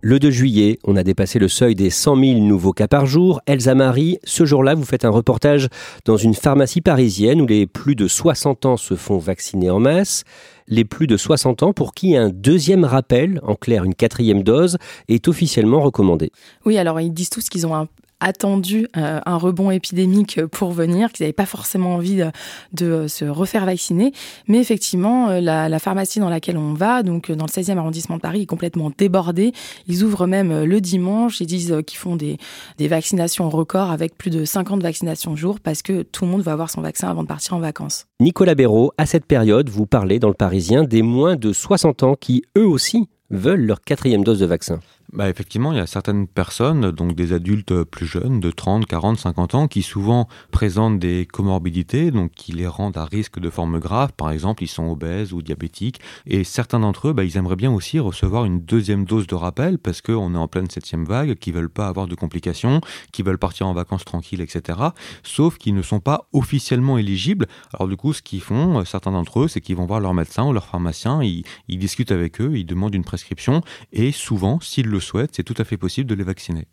Le 0.05 0.19
2 0.19 0.31
juillet, 0.31 0.79
on 0.83 0.97
a 0.97 1.03
dépassé 1.03 1.39
le 1.39 1.47
seuil 1.47 1.75
des 1.75 1.89
100 1.89 2.17
000 2.17 2.39
nouveaux 2.41 2.73
cas 2.73 2.89
par 2.89 3.05
jour. 3.05 3.39
Elsa 3.45 3.73
Marie, 3.73 4.17
ce 4.25 4.43
jour-là, 4.43 4.75
vous 4.75 4.83
faites 4.83 5.05
un 5.05 5.09
reportage 5.09 5.69
dans 6.03 6.17
une 6.17 6.33
pharmacie 6.33 6.81
parisienne 6.81 7.39
où 7.39 7.47
les 7.47 7.67
plus 7.67 7.95
de 7.95 8.09
60 8.09 8.65
ans 8.65 8.75
se 8.75 8.95
font 8.95 9.17
vacciner 9.17 9.69
en 9.69 9.79
masse. 9.79 10.25
Les 10.67 10.85
plus 10.85 11.07
de 11.07 11.17
60 11.17 11.63
ans 11.63 11.73
pour 11.73 11.93
qui 11.93 12.15
un 12.15 12.29
deuxième 12.29 12.85
rappel, 12.85 13.39
en 13.43 13.55
clair 13.55 13.83
une 13.83 13.95
quatrième 13.95 14.43
dose, 14.43 14.77
est 15.07 15.27
officiellement 15.27 15.81
recommandé. 15.81 16.31
Oui, 16.65 16.77
alors 16.77 16.99
ils 17.01 17.13
disent 17.13 17.29
tous 17.29 17.49
qu'ils 17.49 17.67
ont 17.67 17.75
un 17.75 17.87
attendu 18.23 18.87
un 18.93 19.37
rebond 19.37 19.71
épidémique 19.71 20.43
pour 20.45 20.71
venir, 20.71 21.11
qu'ils 21.11 21.23
n'avaient 21.23 21.33
pas 21.33 21.45
forcément 21.45 21.95
envie 21.95 22.23
de, 22.71 23.07
se 23.07 23.25
refaire 23.25 23.65
vacciner. 23.65 24.13
Mais 24.47 24.59
effectivement, 24.59 25.29
la, 25.39 25.69
la, 25.69 25.79
pharmacie 25.79 26.19
dans 26.19 26.29
laquelle 26.29 26.57
on 26.57 26.73
va, 26.73 27.03
donc 27.03 27.31
dans 27.31 27.45
le 27.45 27.51
16e 27.51 27.77
arrondissement 27.77 28.15
de 28.15 28.21
Paris, 28.21 28.43
est 28.43 28.45
complètement 28.45 28.91
débordée. 28.97 29.51
Ils 29.87 30.03
ouvrent 30.03 30.27
même 30.27 30.63
le 30.63 30.81
dimanche. 30.81 31.41
Ils 31.41 31.47
disent 31.47 31.75
qu'ils 31.85 31.99
font 31.99 32.15
des, 32.15 32.37
des 32.77 32.87
vaccinations 32.87 33.49
records 33.49 33.91
avec 33.91 34.17
plus 34.17 34.29
de 34.29 34.45
50 34.45 34.81
vaccinations 34.81 35.03
jour 35.35 35.59
parce 35.59 35.81
que 35.81 36.03
tout 36.03 36.25
le 36.25 36.31
monde 36.31 36.41
va 36.41 36.53
avoir 36.53 36.69
son 36.69 36.81
vaccin 36.81 37.09
avant 37.09 37.23
de 37.23 37.27
partir 37.27 37.53
en 37.53 37.59
vacances. 37.59 38.05
Nicolas 38.19 38.55
Béraud, 38.55 38.91
à 38.97 39.05
cette 39.05 39.25
période, 39.25 39.69
vous 39.69 39.85
parlez 39.85 40.19
dans 40.19 40.27
le 40.27 40.33
Parisien 40.33 40.83
des 40.83 41.01
moins 41.01 41.35
de 41.35 41.53
60 41.53 42.03
ans 42.03 42.15
qui, 42.19 42.43
eux 42.57 42.65
aussi, 42.65 43.09
veulent 43.29 43.65
leur 43.65 43.81
quatrième 43.81 44.23
dose 44.23 44.39
de 44.39 44.45
vaccin. 44.45 44.79
Bah 45.13 45.29
effectivement, 45.29 45.71
il 45.71 45.77
y 45.77 45.79
a 45.79 45.85
certaines 45.85 46.25
personnes, 46.25 46.89
donc 46.89 47.13
des 47.13 47.33
adultes 47.33 47.83
plus 47.83 48.07
jeunes, 48.07 48.39
de 48.39 48.49
30, 48.49 48.87
40, 48.87 49.19
50 49.19 49.53
ans, 49.53 49.67
qui 49.67 49.83
souvent 49.83 50.27
présentent 50.49 50.97
des 50.97 51.27
comorbidités, 51.31 52.09
donc 52.09 52.31
qui 52.31 52.51
les 52.51 52.65
rendent 52.65 52.97
à 52.97 53.05
risque 53.05 53.37
de 53.39 53.51
formes 53.51 53.77
graves. 53.77 54.13
Par 54.13 54.31
exemple, 54.31 54.63
ils 54.63 54.67
sont 54.67 54.89
obèses 54.89 55.31
ou 55.31 55.43
diabétiques. 55.43 55.99
Et 56.25 56.43
certains 56.43 56.79
d'entre 56.79 57.09
eux, 57.09 57.13
bah, 57.13 57.23
ils 57.23 57.37
aimeraient 57.37 57.55
bien 57.55 57.71
aussi 57.71 57.99
recevoir 57.99 58.45
une 58.45 58.61
deuxième 58.61 59.05
dose 59.05 59.27
de 59.27 59.35
rappel 59.35 59.77
parce 59.77 60.01
qu'on 60.01 60.33
est 60.33 60.37
en 60.37 60.47
pleine 60.47 60.67
septième 60.67 61.05
vague, 61.05 61.35
qui 61.35 61.51
veulent 61.51 61.69
pas 61.69 61.89
avoir 61.89 62.07
de 62.07 62.15
complications, 62.15 62.81
qui 63.11 63.21
veulent 63.21 63.37
partir 63.37 63.67
en 63.67 63.73
vacances 63.75 64.05
tranquilles, 64.05 64.41
etc. 64.41 64.79
Sauf 65.21 65.59
qu'ils 65.59 65.75
ne 65.75 65.83
sont 65.83 65.99
pas 65.99 66.27
officiellement 66.33 66.97
éligibles. 66.97 67.45
Alors 67.71 67.87
du 67.87 67.97
coup, 67.97 68.13
ce 68.13 68.23
qu'ils 68.23 68.41
font, 68.41 68.79
euh, 68.79 68.83
certains 68.83 69.11
d'entre 69.11 69.41
eux, 69.41 69.47
c'est 69.47 69.61
qu'ils 69.61 69.75
vont 69.75 69.85
voir 69.85 69.99
leur 69.99 70.15
médecin 70.15 70.43
ou 70.43 70.53
leur 70.53 70.65
pharmacien, 70.65 71.21
ils, 71.21 71.43
ils 71.67 71.77
discutent 71.77 72.11
avec 72.11 72.41
eux, 72.41 72.57
ils 72.57 72.65
demandent 72.65 72.95
une 72.95 73.03
prescription, 73.03 73.61
et 73.91 74.11
souvent, 74.11 74.59
s'ils 74.59 74.87
le 74.87 75.02
souhaitent, 75.03 75.31
c'est 75.33 75.43
tout 75.43 75.55
à 75.57 75.63
fait 75.63 75.77
possible 75.77 76.09
de 76.09 76.15
les 76.15 76.23
vacciner. 76.23 76.67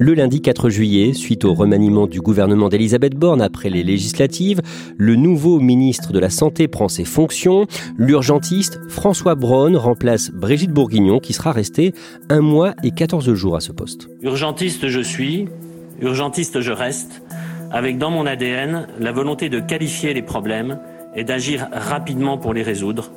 Le 0.00 0.12
lundi 0.12 0.42
4 0.42 0.70
juillet, 0.70 1.12
suite 1.12 1.44
au 1.44 1.54
remaniement 1.54 2.08
du 2.08 2.20
gouvernement 2.20 2.68
d'Elisabeth 2.68 3.14
Borne 3.14 3.40
après 3.40 3.70
les 3.70 3.84
législatives, 3.84 4.60
le 4.98 5.14
nouveau 5.14 5.60
ministre 5.60 6.12
de 6.12 6.18
la 6.18 6.30
Santé 6.30 6.66
prend 6.66 6.88
ses 6.88 7.04
fonctions. 7.04 7.66
L'urgentiste 7.96 8.80
François 8.88 9.36
Braun 9.36 9.76
remplace 9.76 10.32
Brigitte 10.32 10.72
Bourguignon 10.72 11.20
qui 11.20 11.32
sera 11.32 11.52
restée 11.52 11.94
un 12.28 12.40
mois 12.40 12.74
et 12.82 12.90
14 12.90 13.32
jours 13.34 13.54
à 13.54 13.60
ce 13.60 13.70
poste. 13.70 14.08
Urgentiste 14.20 14.88
je 14.88 15.00
suis, 15.00 15.46
urgentiste 16.00 16.60
je 16.60 16.72
reste, 16.72 17.22
avec 17.70 17.96
dans 17.96 18.10
mon 18.10 18.26
ADN 18.26 18.88
la 18.98 19.12
volonté 19.12 19.48
de 19.48 19.60
qualifier 19.60 20.12
les 20.12 20.22
problèmes 20.22 20.80
et 21.14 21.22
d'agir 21.22 21.68
rapidement 21.72 22.36
pour 22.36 22.52
les 22.52 22.62
résoudre, 22.62 23.12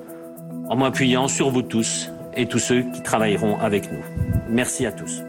en 0.70 0.76
m'appuyant 0.76 1.28
sur 1.28 1.50
vous 1.50 1.64
tous 1.64 2.12
et 2.38 2.46
tous 2.46 2.60
ceux 2.60 2.84
qui 2.84 3.02
travailleront 3.02 3.60
avec 3.60 3.92
nous. 3.92 4.04
Merci 4.48 4.86
à 4.86 4.92
tous. 4.92 5.24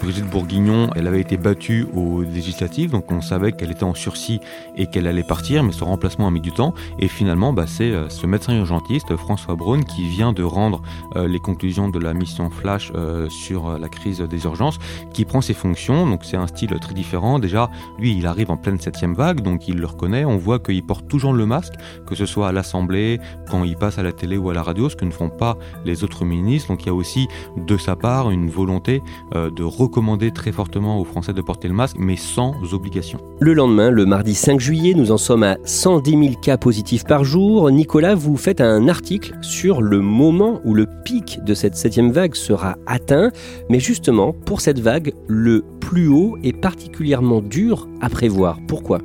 Brigitte 0.00 0.30
Bourguignon, 0.30 0.90
elle 0.94 1.06
avait 1.06 1.20
été 1.20 1.36
battue 1.36 1.86
aux 1.94 2.22
législatives, 2.22 2.90
donc 2.90 3.10
on 3.10 3.20
savait 3.20 3.52
qu'elle 3.52 3.70
était 3.70 3.84
en 3.84 3.94
sursis 3.94 4.40
et 4.76 4.86
qu'elle 4.86 5.06
allait 5.06 5.24
partir, 5.24 5.62
mais 5.64 5.72
son 5.72 5.86
remplacement 5.86 6.28
a 6.28 6.30
mis 6.30 6.40
du 6.40 6.52
temps. 6.52 6.72
Et 6.98 7.08
finalement, 7.08 7.52
bah, 7.52 7.66
c'est 7.66 7.90
euh, 7.90 8.08
ce 8.08 8.26
médecin 8.26 8.56
urgentiste, 8.56 9.16
François 9.16 9.56
Braun, 9.56 9.82
qui 9.82 10.08
vient 10.08 10.32
de 10.32 10.42
rendre 10.42 10.82
euh, 11.16 11.26
les 11.26 11.40
conclusions 11.40 11.88
de 11.88 11.98
la 11.98 12.14
mission 12.14 12.48
Flash 12.48 12.92
euh, 12.94 13.28
sur 13.28 13.78
la 13.78 13.88
crise 13.88 14.20
des 14.20 14.44
urgences, 14.44 14.78
qui 15.12 15.24
prend 15.24 15.40
ses 15.40 15.54
fonctions. 15.54 16.06
Donc 16.06 16.24
c'est 16.24 16.36
un 16.36 16.46
style 16.46 16.70
très 16.80 16.94
différent. 16.94 17.38
Déjà, 17.38 17.68
lui, 17.98 18.16
il 18.16 18.26
arrive 18.26 18.50
en 18.50 18.56
pleine 18.56 18.78
septième 18.78 19.14
vague, 19.14 19.40
donc 19.40 19.66
il 19.66 19.76
le 19.78 19.86
reconnaît. 19.86 20.24
On 20.24 20.36
voit 20.36 20.60
qu'il 20.60 20.82
porte 20.84 21.08
toujours 21.08 21.32
le 21.32 21.44
masque, 21.44 21.74
que 22.06 22.14
ce 22.14 22.26
soit 22.26 22.48
à 22.48 22.52
l'Assemblée, 22.52 23.20
quand 23.50 23.64
il 23.64 23.76
passe 23.76 23.98
à 23.98 24.02
la 24.02 24.12
télé 24.12 24.36
ou 24.36 24.48
à 24.50 24.54
la 24.54 24.62
radio, 24.62 24.88
ce 24.88 24.96
que 24.96 25.04
ne 25.04 25.10
font 25.10 25.30
pas 25.30 25.56
les 25.84 26.04
autres 26.04 26.24
ministres. 26.24 26.68
Donc 26.68 26.84
il 26.84 26.86
y 26.86 26.90
a 26.90 26.94
aussi 26.94 27.26
de 27.56 27.76
sa 27.76 27.96
part 27.96 28.30
une 28.30 28.48
volonté 28.48 29.02
de 29.34 29.62
recommander 29.88 30.30
très 30.30 30.52
fortement 30.52 31.00
aux 31.00 31.04
Français 31.04 31.32
de 31.32 31.40
porter 31.40 31.66
le 31.66 31.74
masque, 31.74 31.96
mais 31.98 32.16
sans 32.16 32.54
obligation. 32.72 33.18
Le 33.40 33.54
lendemain, 33.54 33.90
le 33.90 34.04
mardi 34.04 34.34
5 34.34 34.60
juillet, 34.60 34.92
nous 34.94 35.12
en 35.12 35.16
sommes 35.16 35.42
à 35.42 35.56
110 35.64 36.10
000 36.10 36.22
cas 36.42 36.58
positifs 36.58 37.04
par 37.04 37.24
jour. 37.24 37.70
Nicolas, 37.70 38.14
vous 38.14 38.36
faites 38.36 38.60
un 38.60 38.86
article 38.88 39.34
sur 39.40 39.80
le 39.80 40.00
moment 40.00 40.60
où 40.64 40.74
le 40.74 40.86
pic 41.04 41.42
de 41.42 41.54
cette 41.54 41.74
septième 41.74 42.12
vague 42.12 42.34
sera 42.34 42.76
atteint. 42.86 43.30
Mais 43.70 43.80
justement, 43.80 44.32
pour 44.32 44.60
cette 44.60 44.78
vague, 44.78 45.14
le 45.26 45.64
plus 45.80 46.08
haut 46.08 46.36
est 46.42 46.52
particulièrement 46.52 47.40
dur 47.40 47.88
à 48.02 48.10
prévoir. 48.10 48.58
Pourquoi? 48.68 49.00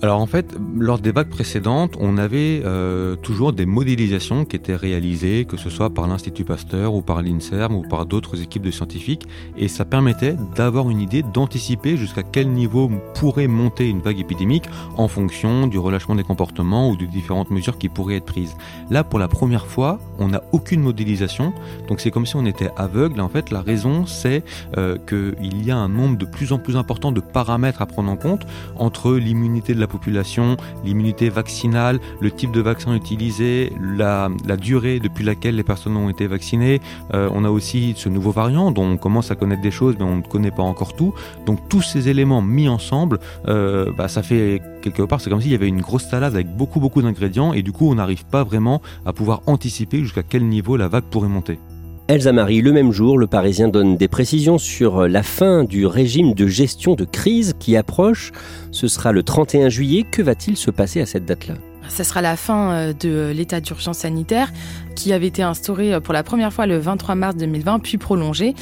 Alors 0.00 0.20
en 0.20 0.26
fait, 0.26 0.54
lors 0.76 1.00
des 1.00 1.10
vagues 1.10 1.28
précédentes, 1.28 1.96
on 1.98 2.18
avait 2.18 2.62
euh, 2.64 3.16
toujours 3.16 3.52
des 3.52 3.66
modélisations 3.66 4.44
qui 4.44 4.54
étaient 4.54 4.76
réalisées, 4.76 5.44
que 5.44 5.56
ce 5.56 5.70
soit 5.70 5.90
par 5.90 6.06
l'Institut 6.06 6.44
Pasteur 6.44 6.94
ou 6.94 7.02
par 7.02 7.20
l'INSERM 7.20 7.74
ou 7.74 7.82
par 7.82 8.06
d'autres 8.06 8.40
équipes 8.40 8.62
de 8.62 8.70
scientifiques, 8.70 9.26
et 9.56 9.66
ça 9.66 9.84
permettait 9.84 10.36
d'avoir 10.54 10.88
une 10.88 11.00
idée, 11.00 11.24
d'anticiper 11.24 11.96
jusqu'à 11.96 12.22
quel 12.22 12.48
niveau 12.48 12.88
pourrait 13.14 13.48
monter 13.48 13.88
une 13.88 14.00
vague 14.00 14.20
épidémique 14.20 14.66
en 14.96 15.08
fonction 15.08 15.66
du 15.66 15.80
relâchement 15.80 16.14
des 16.14 16.22
comportements 16.22 16.90
ou 16.90 16.96
de 16.96 17.04
différentes 17.04 17.50
mesures 17.50 17.76
qui 17.76 17.88
pourraient 17.88 18.16
être 18.16 18.24
prises. 18.24 18.54
Là, 18.90 19.02
pour 19.02 19.18
la 19.18 19.26
première 19.26 19.66
fois, 19.66 19.98
on 20.20 20.28
n'a 20.28 20.44
aucune 20.52 20.80
modélisation, 20.80 21.52
donc 21.88 22.00
c'est 22.00 22.12
comme 22.12 22.26
si 22.26 22.36
on 22.36 22.46
était 22.46 22.70
aveugle. 22.76 23.20
En 23.20 23.28
fait, 23.28 23.50
la 23.50 23.62
raison, 23.62 24.06
c'est 24.06 24.44
euh, 24.76 24.96
qu'il 25.08 25.64
y 25.64 25.72
a 25.72 25.76
un 25.76 25.88
nombre 25.88 26.18
de 26.18 26.24
plus 26.24 26.52
en 26.52 26.60
plus 26.60 26.76
important 26.76 27.10
de 27.10 27.20
paramètres 27.20 27.82
à 27.82 27.86
prendre 27.86 28.12
en 28.12 28.16
compte 28.16 28.46
entre 28.76 29.14
l'immunité 29.14 29.74
de 29.74 29.80
la 29.80 29.87
population, 29.88 30.56
l'immunité 30.84 31.28
vaccinale, 31.28 31.98
le 32.20 32.30
type 32.30 32.52
de 32.52 32.60
vaccin 32.60 32.94
utilisé, 32.94 33.72
la, 33.80 34.28
durée 34.56 35.00
depuis 35.00 35.24
laquelle 35.24 35.56
les 35.56 35.62
personnes 35.62 35.96
ont 35.96 36.08
été 36.08 36.26
vaccinées. 36.26 36.80
Euh, 37.14 37.28
on 37.32 37.44
a 37.44 37.50
aussi 37.50 37.94
ce 37.96 38.08
nouveau 38.08 38.30
variant 38.30 38.70
dont 38.70 38.84
on 38.84 38.96
commence 38.96 39.30
à 39.30 39.34
connaître 39.34 39.62
des 39.62 39.70
choses 39.70 39.96
mais 39.98 40.04
on 40.04 40.16
ne 40.16 40.22
connaît 40.22 40.50
pas 40.50 40.62
encore 40.62 40.94
tout. 40.94 41.14
Donc 41.46 41.68
tous 41.68 41.82
ces 41.82 42.08
éléments 42.08 42.42
mis 42.42 42.68
ensemble, 42.68 43.18
euh, 43.48 43.92
bah, 43.96 44.08
ça 44.08 44.22
fait 44.22 44.60
quelque 44.82 45.02
part, 45.02 45.20
c'est 45.20 45.30
comme 45.30 45.40
s'il 45.40 45.52
y 45.52 45.56
avait 45.56 45.68
une 45.68 45.80
grosse 45.80 46.08
salade 46.08 46.34
avec 46.34 46.54
beaucoup 46.54 46.80
beaucoup 46.80 47.02
d'ingrédients 47.02 47.52
et 47.52 47.62
du 47.62 47.72
coup 47.72 47.90
on 47.90 47.94
n'arrive 47.94 48.24
pas 48.26 48.44
vraiment 48.44 48.80
à 49.06 49.12
pouvoir 49.12 49.42
anticiper 49.46 50.00
jusqu'à 50.00 50.22
quel 50.22 50.46
niveau 50.46 50.76
la 50.76 50.88
vague 50.88 51.04
pourrait 51.04 51.28
monter. 51.28 51.58
Elsa 52.08 52.32
Marie, 52.32 52.62
le 52.62 52.72
même 52.72 52.90
jour, 52.90 53.18
le 53.18 53.26
Parisien 53.26 53.68
donne 53.68 53.98
des 53.98 54.08
précisions 54.08 54.56
sur 54.56 55.06
la 55.06 55.22
fin 55.22 55.64
du 55.64 55.84
régime 55.84 56.32
de 56.32 56.46
gestion 56.46 56.94
de 56.94 57.04
crise 57.04 57.52
qui 57.58 57.76
approche. 57.76 58.32
Ce 58.70 58.88
sera 58.88 59.12
le 59.12 59.22
31 59.22 59.68
juillet. 59.68 60.06
Que 60.10 60.22
va-t-il 60.22 60.56
se 60.56 60.70
passer 60.70 61.02
à 61.02 61.06
cette 61.06 61.26
date-là? 61.26 61.56
Ce 61.90 62.04
sera 62.04 62.22
la 62.22 62.36
fin 62.36 62.72
euh, 62.72 62.92
de 62.94 63.30
l'état 63.34 63.60
d'urgence 63.60 63.98
sanitaire 63.98 64.50
qui 64.98 65.12
avait 65.12 65.28
été 65.28 65.42
instauré 65.42 65.94
euh, 65.94 66.00
pour 66.00 66.12
la 66.12 66.24
première 66.24 66.52
fois 66.52 66.66
le 66.66 66.76
23 66.78 67.14
mars 67.14 67.36
2020, 67.36 67.78
puis 67.78 67.98
prolongé. 67.98 68.54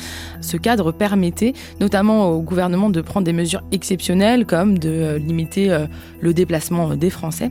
Ce 0.42 0.58
cadre 0.58 0.92
permettait 0.92 1.54
notamment 1.80 2.28
au 2.30 2.42
gouvernement 2.42 2.90
de 2.90 3.00
prendre 3.00 3.24
des 3.24 3.32
mesures 3.32 3.62
exceptionnelles 3.72 4.44
comme 4.44 4.78
de 4.78 4.90
euh, 4.90 5.18
limiter 5.18 5.74
le 6.20 6.34
déplacement 6.34 6.94
des 6.94 7.08
Français. 7.08 7.50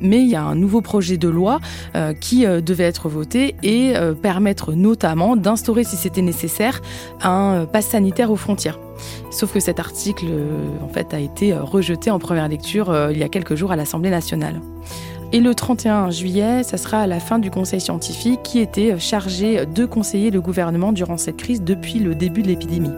Mais 0.00 0.20
il 0.20 0.28
y 0.28 0.36
a 0.36 0.42
un 0.42 0.54
nouveau 0.54 0.82
projet 0.82 1.16
de 1.16 1.28
loi 1.28 1.60
qui 2.20 2.44
devait 2.44 2.84
être 2.84 3.08
voté 3.08 3.54
et 3.62 3.94
permettre 4.22 4.72
notamment 4.72 5.36
d'instaurer, 5.36 5.84
si 5.84 5.96
c'était 5.96 6.22
nécessaire, 6.22 6.80
un 7.22 7.66
pass 7.70 7.86
sanitaire 7.86 8.30
aux 8.30 8.36
frontières. 8.36 8.78
Sauf 9.30 9.52
que 9.54 9.60
cet 9.60 9.80
article, 9.80 10.26
a 11.12 11.18
été 11.18 11.54
rejeté 11.54 12.10
en 12.10 12.18
première 12.18 12.48
lecture 12.48 12.94
il 13.10 13.18
y 13.18 13.22
a 13.22 13.28
quelques 13.28 13.54
jours 13.54 13.72
à 13.72 13.76
l'Assemblée 13.76 14.10
nationale. 14.10 14.60
Et 15.30 15.40
le 15.40 15.54
31 15.54 16.10
juillet, 16.10 16.62
ça 16.62 16.78
sera 16.78 17.00
à 17.00 17.06
la 17.06 17.20
fin 17.20 17.38
du 17.38 17.50
conseil 17.50 17.82
scientifique 17.82 18.42
qui 18.42 18.60
était 18.60 18.98
chargé 18.98 19.66
de 19.66 19.84
conseiller 19.84 20.30
le 20.30 20.40
gouvernement 20.40 20.90
durant 20.90 21.18
cette 21.18 21.36
crise 21.36 21.60
depuis 21.62 21.98
le 21.98 22.14
début 22.14 22.40
de 22.40 22.48
l'épidémie. 22.48 22.88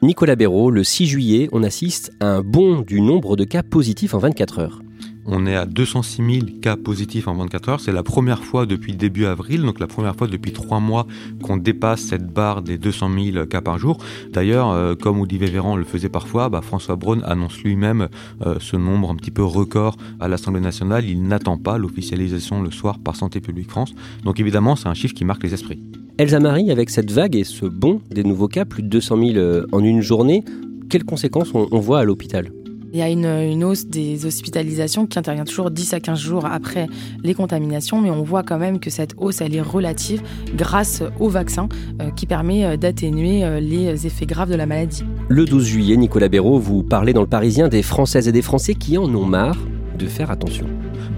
Nicolas 0.00 0.36
Béraud, 0.36 0.70
le 0.70 0.84
6 0.84 1.06
juillet, 1.06 1.48
on 1.50 1.64
assiste 1.64 2.12
à 2.20 2.26
un 2.26 2.42
bond 2.42 2.82
du 2.82 3.00
nombre 3.00 3.36
de 3.36 3.42
cas 3.42 3.64
positifs 3.64 4.14
en 4.14 4.18
24 4.18 4.58
heures. 4.60 4.83
On 5.26 5.46
est 5.46 5.56
à 5.56 5.64
206 5.64 6.16
000 6.16 6.46
cas 6.60 6.76
positifs 6.76 7.28
en 7.28 7.34
24 7.34 7.68
heures. 7.68 7.80
C'est 7.80 7.92
la 7.92 8.02
première 8.02 8.44
fois 8.44 8.66
depuis 8.66 8.94
début 8.94 9.24
avril, 9.24 9.62
donc 9.62 9.80
la 9.80 9.86
première 9.86 10.14
fois 10.16 10.26
depuis 10.26 10.52
trois 10.52 10.80
mois 10.80 11.06
qu'on 11.42 11.56
dépasse 11.56 12.02
cette 12.02 12.26
barre 12.26 12.62
des 12.62 12.76
200 12.76 13.10
000 13.32 13.46
cas 13.46 13.60
par 13.60 13.78
jour. 13.78 13.98
D'ailleurs, 14.32 14.70
euh, 14.70 14.94
comme 14.94 15.20
Olivier 15.20 15.48
Véran 15.48 15.76
le 15.76 15.84
faisait 15.84 16.08
parfois, 16.08 16.48
bah, 16.48 16.60
François 16.60 16.96
Braun 16.96 17.22
annonce 17.24 17.62
lui-même 17.62 18.08
euh, 18.44 18.56
ce 18.60 18.76
nombre 18.76 19.10
un 19.10 19.14
petit 19.14 19.30
peu 19.30 19.42
record 19.42 19.96
à 20.20 20.28
l'Assemblée 20.28 20.60
nationale. 20.60 21.08
Il 21.08 21.22
n'attend 21.22 21.56
pas 21.56 21.78
l'officialisation 21.78 22.62
le 22.62 22.70
soir 22.70 22.98
par 22.98 23.16
Santé 23.16 23.40
publique 23.40 23.70
France. 23.70 23.94
Donc 24.24 24.40
évidemment, 24.40 24.76
c'est 24.76 24.88
un 24.88 24.94
chiffre 24.94 25.14
qui 25.14 25.24
marque 25.24 25.42
les 25.42 25.54
esprits. 25.54 25.82
Elsa 26.18 26.38
Marie, 26.38 26.70
avec 26.70 26.90
cette 26.90 27.10
vague 27.10 27.34
et 27.34 27.44
ce 27.44 27.66
bond 27.66 28.00
des 28.10 28.24
nouveaux 28.24 28.48
cas, 28.48 28.64
plus 28.64 28.82
de 28.82 28.88
200 28.88 29.16
000 29.18 29.36
euh, 29.36 29.66
en 29.72 29.82
une 29.82 30.00
journée, 30.00 30.44
quelles 30.90 31.04
conséquences 31.04 31.52
on 31.54 31.80
voit 31.80 32.00
à 32.00 32.04
l'hôpital? 32.04 32.50
Il 32.94 33.00
y 33.00 33.02
a 33.02 33.08
une, 33.08 33.64
hausse 33.64 33.86
des 33.86 34.24
hospitalisations 34.24 35.06
qui 35.06 35.18
intervient 35.18 35.44
toujours 35.44 35.72
10 35.72 35.94
à 35.94 36.00
15 36.00 36.16
jours 36.16 36.46
après 36.46 36.86
les 37.24 37.34
contaminations, 37.34 38.00
mais 38.00 38.10
on 38.10 38.22
voit 38.22 38.44
quand 38.44 38.56
même 38.56 38.78
que 38.78 38.88
cette 38.88 39.14
hausse, 39.18 39.40
est 39.40 39.60
relative 39.60 40.22
grâce 40.54 41.02
au 41.18 41.28
vaccin 41.28 41.68
euh, 42.00 42.10
qui 42.12 42.26
permet 42.26 42.64
euh, 42.64 42.76
d'atténuer 42.76 43.44
euh, 43.44 43.58
les 43.58 44.06
effets 44.06 44.26
graves 44.26 44.48
de 44.48 44.54
la 44.54 44.66
maladie. 44.66 45.02
Le 45.28 45.44
12 45.44 45.64
juillet, 45.64 45.96
Nicolas 45.96 46.28
Béraud, 46.28 46.60
vous 46.60 46.84
parlez 46.84 47.12
dans 47.12 47.20
le 47.20 47.26
Parisien 47.26 47.66
des 47.66 47.82
Françaises 47.82 48.28
et 48.28 48.32
des 48.32 48.42
Français 48.42 48.74
qui 48.74 48.96
en 48.96 49.12
ont 49.12 49.26
marre 49.26 49.58
de 49.98 50.06
faire 50.06 50.30
attention. 50.30 50.66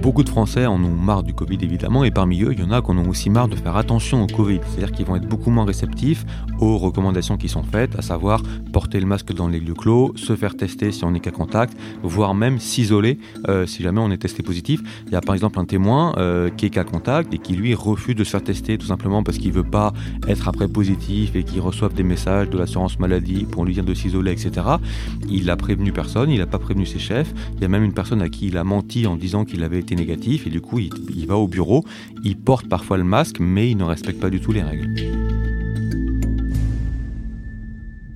Beaucoup 0.02 0.22
de 0.22 0.28
Français 0.28 0.66
en 0.66 0.82
ont 0.82 0.94
marre 0.94 1.22
du 1.22 1.34
Covid 1.34 1.58
évidemment, 1.62 2.04
et 2.04 2.10
parmi 2.10 2.42
eux, 2.42 2.52
il 2.52 2.60
y 2.60 2.62
en 2.62 2.70
a 2.70 2.82
qui 2.82 2.90
en 2.90 2.98
ont 2.98 3.08
aussi 3.08 3.30
marre 3.30 3.48
de 3.48 3.56
faire 3.56 3.76
attention 3.76 4.22
au 4.22 4.26
Covid. 4.26 4.60
C'est-à-dire 4.68 4.92
qu'ils 4.92 5.06
vont 5.06 5.16
être 5.16 5.28
beaucoup 5.28 5.50
moins 5.50 5.64
réceptifs 5.64 6.24
aux 6.60 6.78
recommandations 6.78 7.36
qui 7.36 7.48
sont 7.48 7.62
faites, 7.62 7.96
à 7.98 8.02
savoir 8.02 8.42
porter 8.72 9.00
le 9.00 9.06
masque 9.06 9.32
dans 9.32 9.48
les 9.48 9.60
lieux 9.60 9.74
clos, 9.74 10.12
se 10.16 10.36
faire 10.36 10.56
tester 10.56 10.92
si 10.92 11.04
on 11.04 11.14
est 11.14 11.20
cas 11.20 11.30
contact, 11.30 11.76
voire 12.02 12.34
même 12.34 12.58
s'isoler 12.58 13.18
euh, 13.48 13.66
si 13.66 13.82
jamais 13.82 14.00
on 14.00 14.10
est 14.10 14.18
testé 14.18 14.42
positif. 14.42 14.82
Il 15.06 15.12
y 15.12 15.16
a 15.16 15.20
par 15.20 15.34
exemple 15.34 15.58
un 15.58 15.64
témoin 15.64 16.14
euh, 16.18 16.50
qui 16.50 16.66
est 16.66 16.70
cas 16.70 16.84
contact 16.84 17.32
et 17.34 17.38
qui 17.38 17.54
lui 17.54 17.74
refuse 17.74 18.14
de 18.14 18.24
se 18.24 18.30
faire 18.30 18.44
tester 18.44 18.78
tout 18.78 18.86
simplement 18.86 19.22
parce 19.22 19.38
qu'il 19.38 19.52
veut 19.52 19.62
pas 19.62 19.92
être 20.28 20.48
après 20.48 20.68
positif 20.68 21.34
et 21.34 21.44
qu'il 21.44 21.60
reçoive 21.60 21.94
des 21.94 22.02
messages 22.02 22.50
de 22.50 22.58
l'assurance 22.58 22.98
maladie 22.98 23.46
pour 23.50 23.64
lui 23.64 23.74
dire 23.74 23.84
de 23.84 23.94
s'isoler, 23.94 24.32
etc. 24.32 24.66
Il 25.28 25.46
n'a 25.46 25.56
prévenu 25.56 25.92
personne, 25.92 26.30
il 26.30 26.38
n'a 26.38 26.46
pas 26.46 26.58
prévenu 26.58 26.86
ses 26.86 26.98
chefs. 26.98 27.32
Il 27.56 27.62
y 27.62 27.64
a 27.64 27.68
même 27.68 27.84
une 27.84 27.92
personne 27.94 28.22
à 28.22 28.28
qui 28.28 28.48
il 28.48 28.56
a 28.56 28.64
menti 28.64 29.06
en 29.06 29.16
disant 29.16 29.44
qu'il 29.44 29.62
avait 29.62 29.75
été 29.78 29.94
négatif 29.94 30.46
et 30.46 30.50
du 30.50 30.60
coup 30.60 30.78
il, 30.78 31.26
va 31.26 31.36
au 31.36 31.48
bureau, 31.48 31.84
il 32.24 32.36
porte 32.36 32.68
parfois 32.68 32.96
le 32.96 33.04
masque 33.04 33.38
mais 33.40 33.70
il 33.70 33.76
ne 33.76 33.84
respecte 33.84 34.20
pas 34.20 34.30
du 34.30 34.40
tout 34.40 34.52
les 34.52 34.62
règles. 34.62 34.90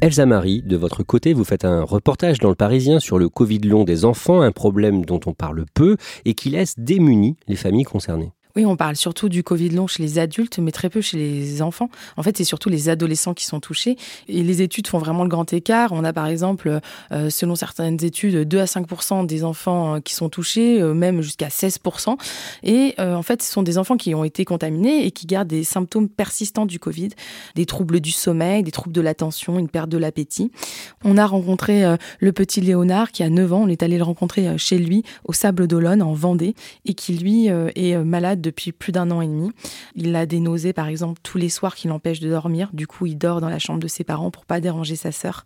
Elsa 0.02 0.24
Marie, 0.24 0.62
de 0.62 0.78
votre 0.78 1.02
côté, 1.02 1.34
vous 1.34 1.44
faites 1.44 1.66
un 1.66 1.82
reportage 1.82 2.38
dans 2.38 2.48
le 2.48 2.54
Parisien 2.54 3.00
sur 3.00 3.18
le 3.18 3.28
Covid 3.28 3.58
long 3.58 3.84
des 3.84 4.06
enfants, 4.06 4.40
un 4.40 4.50
problème 4.50 5.04
dont 5.04 5.20
on 5.26 5.34
parle 5.34 5.66
peu 5.74 5.98
et 6.24 6.32
qui 6.32 6.48
laisse 6.48 6.74
démunies 6.78 7.36
les 7.48 7.56
familles 7.56 7.84
concernées. 7.84 8.32
Oui, 8.56 8.66
on 8.66 8.76
parle 8.76 8.96
surtout 8.96 9.28
du 9.28 9.42
Covid 9.42 9.70
long 9.70 9.86
chez 9.86 10.02
les 10.02 10.18
adultes, 10.18 10.58
mais 10.58 10.72
très 10.72 10.90
peu 10.90 11.00
chez 11.00 11.16
les 11.16 11.62
enfants. 11.62 11.88
En 12.16 12.22
fait, 12.22 12.36
c'est 12.36 12.44
surtout 12.44 12.68
les 12.68 12.88
adolescents 12.88 13.34
qui 13.34 13.44
sont 13.44 13.60
touchés. 13.60 13.96
Et 14.28 14.42
les 14.42 14.62
études 14.62 14.88
font 14.88 14.98
vraiment 14.98 15.22
le 15.22 15.28
grand 15.28 15.52
écart. 15.52 15.92
On 15.92 16.04
a 16.04 16.12
par 16.12 16.26
exemple, 16.26 16.80
euh, 17.12 17.30
selon 17.30 17.54
certaines 17.54 18.02
études, 18.04 18.48
2 18.48 18.58
à 18.58 18.64
5% 18.64 19.26
des 19.26 19.44
enfants 19.44 19.96
euh, 19.96 20.00
qui 20.00 20.14
sont 20.14 20.28
touchés, 20.28 20.80
euh, 20.80 20.94
même 20.94 21.22
jusqu'à 21.22 21.48
16% 21.48 22.16
Et 22.64 22.94
en 22.98 23.22
fait, 23.22 23.42
ce 23.42 23.50
sont 23.50 23.62
des 23.62 23.78
enfants 23.78 23.96
qui 23.96 24.14
ont 24.14 24.24
été 24.24 24.44
contaminés 24.44 25.06
et 25.06 25.10
qui 25.10 25.26
gardent 25.26 25.48
des 25.48 25.64
symptômes 25.64 26.08
persistants 26.08 26.66
du 26.66 26.78
Covid, 26.78 27.10
des 27.54 27.66
troubles 27.66 28.00
du 28.00 28.10
sommeil, 28.10 28.62
des 28.62 28.70
troubles 28.70 28.94
de 28.94 29.00
l'attention, 29.00 29.58
une 29.58 29.68
perte 29.68 29.88
de 29.88 29.98
l'appétit. 29.98 30.50
On 31.04 31.16
a 31.16 31.26
rencontré 31.26 31.84
le 32.18 32.32
petit 32.32 32.60
Léonard 32.60 33.12
qui 33.12 33.22
a 33.22 33.30
9 33.30 33.52
ans. 33.52 33.62
On 33.62 33.68
est 33.68 33.82
allé 33.82 33.96
le 33.96 34.04
rencontrer 34.04 34.58
chez 34.58 34.78
lui 34.78 35.04
au 35.24 35.32
Sable 35.32 35.66
d'Olonne 35.66 36.02
en 36.02 36.12
Vendée 36.12 36.54
et 36.84 36.94
qui 36.94 37.14
lui 37.14 37.46
est 37.46 37.96
malade 38.04 38.39
depuis 38.40 38.72
plus 38.72 38.92
d'un 38.92 39.10
an 39.10 39.20
et 39.20 39.26
demi. 39.26 39.50
Il 39.94 40.14
a 40.16 40.26
des 40.26 40.40
nausées, 40.40 40.72
par 40.72 40.88
exemple, 40.88 41.20
tous 41.22 41.38
les 41.38 41.48
soirs 41.48 41.74
qui 41.74 41.88
l'empêchent 41.88 42.20
de 42.20 42.30
dormir. 42.30 42.70
Du 42.72 42.86
coup, 42.86 43.06
il 43.06 43.16
dort 43.16 43.40
dans 43.40 43.48
la 43.48 43.58
chambre 43.58 43.80
de 43.80 43.88
ses 43.88 44.04
parents 44.04 44.30
pour 44.30 44.46
pas 44.46 44.60
déranger 44.60 44.96
sa 44.96 45.12
sœur. 45.12 45.44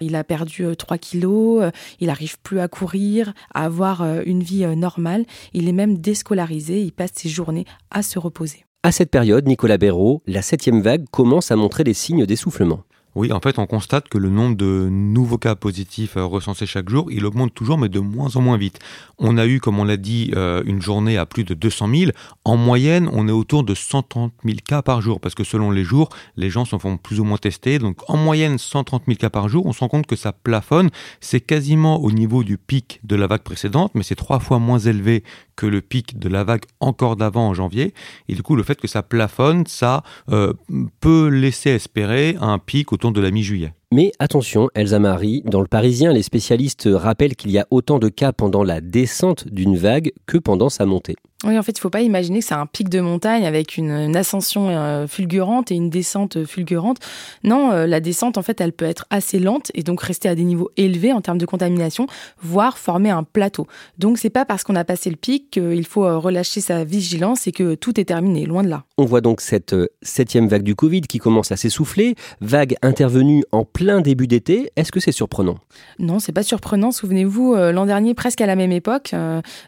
Il 0.00 0.14
a 0.16 0.24
perdu 0.24 0.64
3 0.76 0.96
euh, 0.96 0.98
kilos. 0.98 1.62
Euh, 1.62 1.70
il 2.00 2.10
arrive 2.10 2.38
plus 2.40 2.60
à 2.60 2.68
courir, 2.68 3.32
à 3.54 3.64
avoir 3.64 4.02
euh, 4.02 4.22
une 4.26 4.42
vie 4.42 4.66
normale. 4.76 5.24
Il 5.52 5.68
est 5.68 5.72
même 5.72 5.98
déscolarisé. 5.98 6.82
Il 6.82 6.92
passe 6.92 7.12
ses 7.14 7.28
journées 7.28 7.64
à 7.90 8.02
se 8.02 8.18
reposer. 8.18 8.64
À 8.82 8.92
cette 8.92 9.10
période, 9.10 9.46
Nicolas 9.48 9.78
Béraud, 9.78 10.22
la 10.26 10.42
septième 10.42 10.80
vague 10.80 11.06
commence 11.10 11.50
à 11.50 11.56
montrer 11.56 11.82
des 11.82 11.94
signes 11.94 12.24
d'essoufflement. 12.24 12.82
Oui, 13.16 13.32
en 13.32 13.40
fait, 13.40 13.58
on 13.58 13.64
constate 13.64 14.10
que 14.10 14.18
le 14.18 14.28
nombre 14.28 14.56
de 14.56 14.88
nouveaux 14.90 15.38
cas 15.38 15.54
positifs 15.54 16.18
euh, 16.18 16.24
recensés 16.26 16.66
chaque 16.66 16.90
jour, 16.90 17.10
il 17.10 17.24
augmente 17.24 17.54
toujours, 17.54 17.78
mais 17.78 17.88
de 17.88 17.98
moins 17.98 18.36
en 18.36 18.42
moins 18.42 18.58
vite. 18.58 18.78
On 19.16 19.38
a 19.38 19.46
eu, 19.46 19.58
comme 19.58 19.78
on 19.78 19.84
l'a 19.84 19.96
dit, 19.96 20.32
euh, 20.36 20.62
une 20.66 20.82
journée 20.82 21.16
à 21.16 21.24
plus 21.24 21.42
de 21.42 21.54
200 21.54 21.88
000. 21.94 22.10
En 22.44 22.58
moyenne, 22.58 23.08
on 23.10 23.26
est 23.26 23.32
autour 23.32 23.64
de 23.64 23.74
130 23.74 24.34
000 24.44 24.58
cas 24.68 24.82
par 24.82 25.00
jour, 25.00 25.18
parce 25.18 25.34
que 25.34 25.44
selon 25.44 25.70
les 25.70 25.82
jours, 25.82 26.10
les 26.36 26.50
gens 26.50 26.66
se 26.66 26.76
font 26.76 26.98
plus 26.98 27.18
ou 27.18 27.24
moins 27.24 27.38
tester. 27.38 27.78
Donc, 27.78 28.00
en 28.06 28.18
moyenne, 28.18 28.58
130 28.58 29.04
000 29.06 29.16
cas 29.16 29.30
par 29.30 29.48
jour. 29.48 29.64
On 29.64 29.72
se 29.72 29.80
rend 29.80 29.88
compte 29.88 30.06
que 30.06 30.16
ça 30.16 30.34
plafonne. 30.34 30.90
C'est 31.22 31.40
quasiment 31.40 32.02
au 32.02 32.12
niveau 32.12 32.44
du 32.44 32.58
pic 32.58 33.00
de 33.02 33.16
la 33.16 33.26
vague 33.26 33.40
précédente, 33.40 33.92
mais 33.94 34.02
c'est 34.02 34.14
trois 34.14 34.40
fois 34.40 34.58
moins 34.58 34.78
élevé 34.78 35.24
que 35.56 35.64
le 35.64 35.80
pic 35.80 36.18
de 36.18 36.28
la 36.28 36.44
vague 36.44 36.64
encore 36.80 37.16
d'avant 37.16 37.48
en 37.48 37.54
janvier. 37.54 37.94
Et 38.28 38.34
du 38.34 38.42
coup, 38.42 38.56
le 38.56 38.62
fait 38.62 38.78
que 38.78 38.86
ça 38.86 39.02
plafonne, 39.02 39.66
ça 39.66 40.02
euh, 40.30 40.52
peut 41.00 41.28
laisser 41.28 41.70
espérer 41.70 42.36
un 42.42 42.58
pic 42.58 42.92
autour 42.92 43.05
de 43.10 43.20
la 43.20 43.30
mi-juillet. 43.30 43.72
Mais 43.92 44.10
attention, 44.18 44.68
Elsa 44.74 44.98
Marie, 44.98 45.42
dans 45.44 45.60
le 45.60 45.68
Parisien, 45.68 46.12
les 46.12 46.24
spécialistes 46.24 46.88
rappellent 46.92 47.36
qu'il 47.36 47.52
y 47.52 47.58
a 47.58 47.68
autant 47.70 48.00
de 48.00 48.08
cas 48.08 48.32
pendant 48.32 48.64
la 48.64 48.80
descente 48.80 49.46
d'une 49.46 49.76
vague 49.76 50.10
que 50.26 50.38
pendant 50.38 50.70
sa 50.70 50.86
montée. 50.86 51.14
Oui, 51.44 51.56
en 51.56 51.62
fait, 51.62 51.72
il 51.72 51.78
ne 51.78 51.82
faut 51.82 51.90
pas 51.90 52.00
imaginer 52.00 52.40
que 52.40 52.46
c'est 52.46 52.54
un 52.54 52.64
pic 52.64 52.88
de 52.88 52.98
montagne 52.98 53.44
avec 53.44 53.76
une, 53.76 54.16
ascension 54.16 54.70
euh, 54.70 55.06
fulgurante 55.06 55.70
et 55.70 55.74
une 55.74 55.90
descente 55.90 56.44
fulgurante. 56.46 56.96
Non, 57.44 57.72
euh, 57.72 57.86
la 57.86 58.00
descente, 58.00 58.38
en 58.38 58.42
fait, 58.42 58.60
elle 58.60 58.72
peut 58.72 58.86
être 58.86 59.04
assez 59.10 59.38
lente 59.38 59.70
et 59.74 59.82
donc 59.82 60.00
rester 60.00 60.30
à 60.30 60.34
des 60.34 60.44
niveaux 60.44 60.70
élevés 60.78 61.12
en 61.12 61.20
termes 61.20 61.36
de 61.36 61.44
contamination, 61.44 62.06
voire 62.40 62.78
former 62.78 63.10
un 63.10 63.22
plateau. 63.22 63.66
Donc, 63.98 64.16
c'est 64.16 64.30
pas 64.30 64.46
parce 64.46 64.64
qu'on 64.64 64.76
a 64.76 64.84
passé 64.84 65.10
le 65.10 65.16
pic 65.16 65.50
qu'il 65.50 65.86
faut 65.86 66.06
euh, 66.06 66.16
relâcher 66.16 66.62
sa 66.62 66.84
vigilance 66.84 67.46
et 67.46 67.52
que 67.52 67.74
tout 67.74 68.00
est 68.00 68.06
terminé, 68.06 68.46
loin 68.46 68.64
de 68.64 68.68
là. 68.68 68.84
On 68.96 69.04
voit 69.04 69.20
donc 69.20 69.42
cette 69.42 69.76
septième 70.00 70.48
vague 70.48 70.62
du 70.62 70.74
Covid 70.74 71.02
qui 71.02 71.18
commence 71.18 71.52
à 71.52 71.56
s'essouffler, 71.56 72.14
vague 72.40 72.76
intervenue 72.80 73.44
en 73.52 73.64
plein 73.76 74.00
début 74.00 74.26
d'été. 74.26 74.70
Est-ce 74.76 74.90
que 74.90 75.00
c'est 75.00 75.12
surprenant? 75.12 75.58
Non, 75.98 76.18
c'est 76.18 76.32
pas 76.32 76.42
surprenant. 76.42 76.92
Souvenez-vous, 76.92 77.54
l'an 77.54 77.84
dernier, 77.84 78.14
presque 78.14 78.40
à 78.40 78.46
la 78.46 78.56
même 78.56 78.72
époque, 78.72 79.14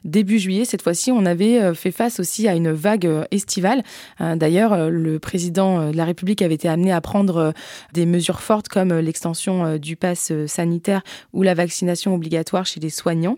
début 0.04 0.38
juillet, 0.38 0.64
cette 0.64 0.80
fois-ci, 0.80 1.12
on 1.12 1.26
avait 1.26 1.60
euh, 1.60 1.74
fait 1.74 1.90
face 1.90 2.20
aussi 2.20 2.48
à 2.48 2.54
une 2.54 2.72
vague 2.72 3.06
euh, 3.06 3.24
estivale. 3.30 3.82
Euh, 4.20 4.36
d'ailleurs, 4.36 4.90
le 4.90 5.18
président 5.18 5.90
de 5.90 5.96
la 5.96 6.04
République 6.04 6.42
avait 6.42 6.54
été 6.54 6.68
amené 6.68 6.92
à 6.92 7.00
prendre 7.00 7.52
des 7.92 8.06
mesures 8.06 8.40
fortes 8.40 8.68
comme 8.68 8.92
l'extension 8.98 9.76
du 9.76 9.96
pass 9.96 10.32
sanitaire 10.46 11.02
ou 11.32 11.42
la 11.42 11.54
vaccination 11.54 12.14
obligatoire 12.14 12.66
chez 12.66 12.80
les 12.80 12.90
soignants. 12.90 13.36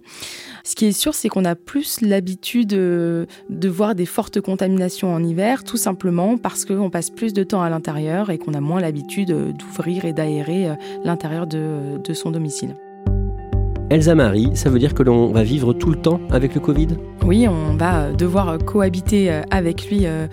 Ce 0.64 0.75
qui 0.75 0.87
est 0.87 0.92
sûr, 0.92 1.14
c'est 1.14 1.29
qu'on 1.29 1.45
a 1.45 1.55
plus 1.55 2.01
l'habitude 2.01 2.68
de 2.68 3.27
voir 3.68 3.95
des 3.95 4.07
fortes 4.07 4.40
contaminations 4.40 5.12
en 5.12 5.23
hiver, 5.23 5.64
tout 5.64 5.77
simplement 5.77 6.37
parce 6.38 6.64
qu'on 6.64 6.90
passe 6.90 7.11
plus 7.11 7.33
de 7.33 7.42
temps 7.42 7.62
à 7.62 7.71
l'intérieur 7.71 8.31
et 8.31 8.38
qu'on 8.38 8.55
a 8.55 8.61
moins 8.61 8.81
l'habitude 8.81 9.33
d'ouvrir 9.57 10.05
et 10.05 10.12
d'aérer 10.12 10.60
l'intérieur 11.05 11.46
de 11.46 12.12
son 12.14 12.31
domicile. 12.31 12.75
Elsa 13.90 14.14
Marie, 14.14 14.51
ça 14.55 14.70
veut 14.70 14.79
dire 14.79 14.94
que 14.94 15.03
l'on 15.03 15.33
va 15.33 15.42
vivre 15.42 15.73
tout 15.73 15.90
le 15.90 15.96
temps 15.96 16.20
avec 16.31 16.55
le 16.55 16.61
Covid? 16.61 16.87
Oui, 17.27 17.49
on 17.49 17.75
va 17.75 18.12
devoir 18.12 18.57
cohabiter 18.59 19.33
euh, 19.33 19.42
avec 19.51 19.90
lui 19.90 20.03
euh, 20.05 20.29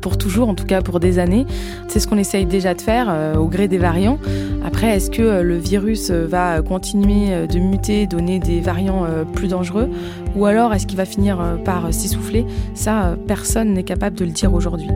pour 0.00 0.16
toujours, 0.16 0.48
en 0.48 0.54
tout 0.54 0.64
cas 0.64 0.80
pour 0.80 1.00
des 1.00 1.18
années. 1.18 1.44
C'est 1.88 1.98
ce 1.98 2.06
qu'on 2.06 2.18
essaye 2.18 2.46
déjà 2.46 2.72
de 2.72 2.80
faire 2.80 3.08
euh, 3.10 3.34
au 3.34 3.48
gré 3.48 3.66
des 3.66 3.78
variants. 3.78 4.20
Après, 4.64 4.94
est-ce 4.94 5.10
que 5.10 5.40
le 5.40 5.56
virus 5.56 6.12
va 6.12 6.62
continuer 6.62 7.48
de 7.48 7.58
muter, 7.58 8.06
donner 8.06 8.38
des 8.38 8.60
variants 8.60 9.06
plus 9.34 9.48
dangereux? 9.48 9.88
Ou 10.36 10.46
alors 10.46 10.72
est-ce 10.72 10.86
qu'il 10.86 10.98
va 10.98 11.06
finir 11.06 11.58
par 11.64 11.92
s'essouffler? 11.92 12.44
Ça, 12.74 13.16
personne 13.26 13.72
n'est 13.72 13.82
capable 13.82 14.16
de 14.16 14.24
le 14.24 14.30
dire 14.30 14.54
aujourd'hui. 14.54 14.90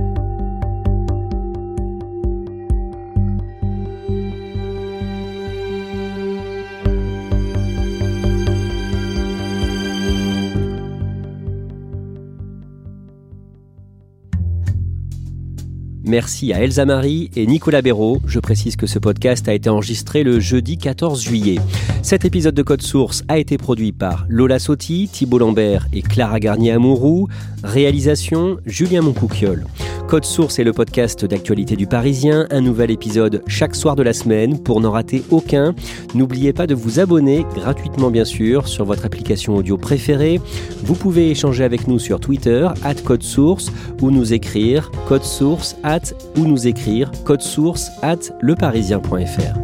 Merci 16.15 16.53
à 16.53 16.61
Elsa 16.61 16.85
Marie 16.85 17.29
et 17.35 17.45
Nicolas 17.45 17.83
Béraud. 17.83 18.21
Je 18.25 18.39
précise 18.39 18.77
que 18.77 18.87
ce 18.87 19.01
podcast 19.01 19.49
a 19.49 19.53
été 19.53 19.69
enregistré 19.69 20.23
le 20.23 20.39
jeudi 20.39 20.79
14 20.79 21.21
juillet. 21.21 21.59
Cet 22.03 22.25
épisode 22.25 22.55
de 22.55 22.63
Code 22.63 22.83
Source 22.83 23.25
a 23.27 23.37
été 23.37 23.59
produit 23.59 23.91
par 23.91 24.25
Lola 24.29 24.61
Sotti, 24.61 25.09
Thibault 25.13 25.39
Lambert 25.39 25.89
et 25.93 26.03
Clara 26.03 26.39
Garnier-Amouroux. 26.39 27.27
Réalisation 27.65 28.59
Julien 28.65 29.03
Moncouquiole. 29.03 29.67
Code 30.09 30.25
Source 30.25 30.59
est 30.59 30.65
le 30.65 30.73
podcast 30.73 31.25
d'actualité 31.25 31.77
du 31.77 31.87
Parisien, 31.87 32.47
un 32.51 32.61
nouvel 32.61 32.91
épisode 32.91 33.43
chaque 33.47 33.75
soir 33.75 33.97
de 33.97 34.03
la 34.03 34.13
semaine 34.13 34.63
pour 34.63 34.81
n'en 34.81 34.91
rater 34.91 35.23
aucun. 35.31 35.75
N'oubliez 36.15 36.53
pas 36.53 36.67
de 36.67 36.75
vous 36.75 37.01
abonner 37.01 37.47
gratuitement 37.55 38.11
bien 38.11 38.25
sûr 38.25 38.69
sur 38.69 38.85
votre 38.85 39.07
application 39.07 39.57
audio 39.57 39.77
préférée. 39.77 40.41
Vous 40.83 40.95
pouvez 40.95 41.31
échanger 41.31 41.65
avec 41.65 41.89
nous 41.89 41.99
sur 41.99 42.21
Twitter 42.21 42.69
at 42.85 42.95
Code 42.95 43.23
Source 43.23 43.73
ou 44.03 44.11
nous 44.11 44.33
écrire 44.33 44.91
code 45.09 45.25
source 45.25 45.77
at 45.83 46.13
ou 46.37 46.47
nous 46.47 46.67
écrire 46.67 47.11
code 47.25 47.43
source 47.43 47.91
at 48.03 48.19
leparisien.fr. 48.41 49.64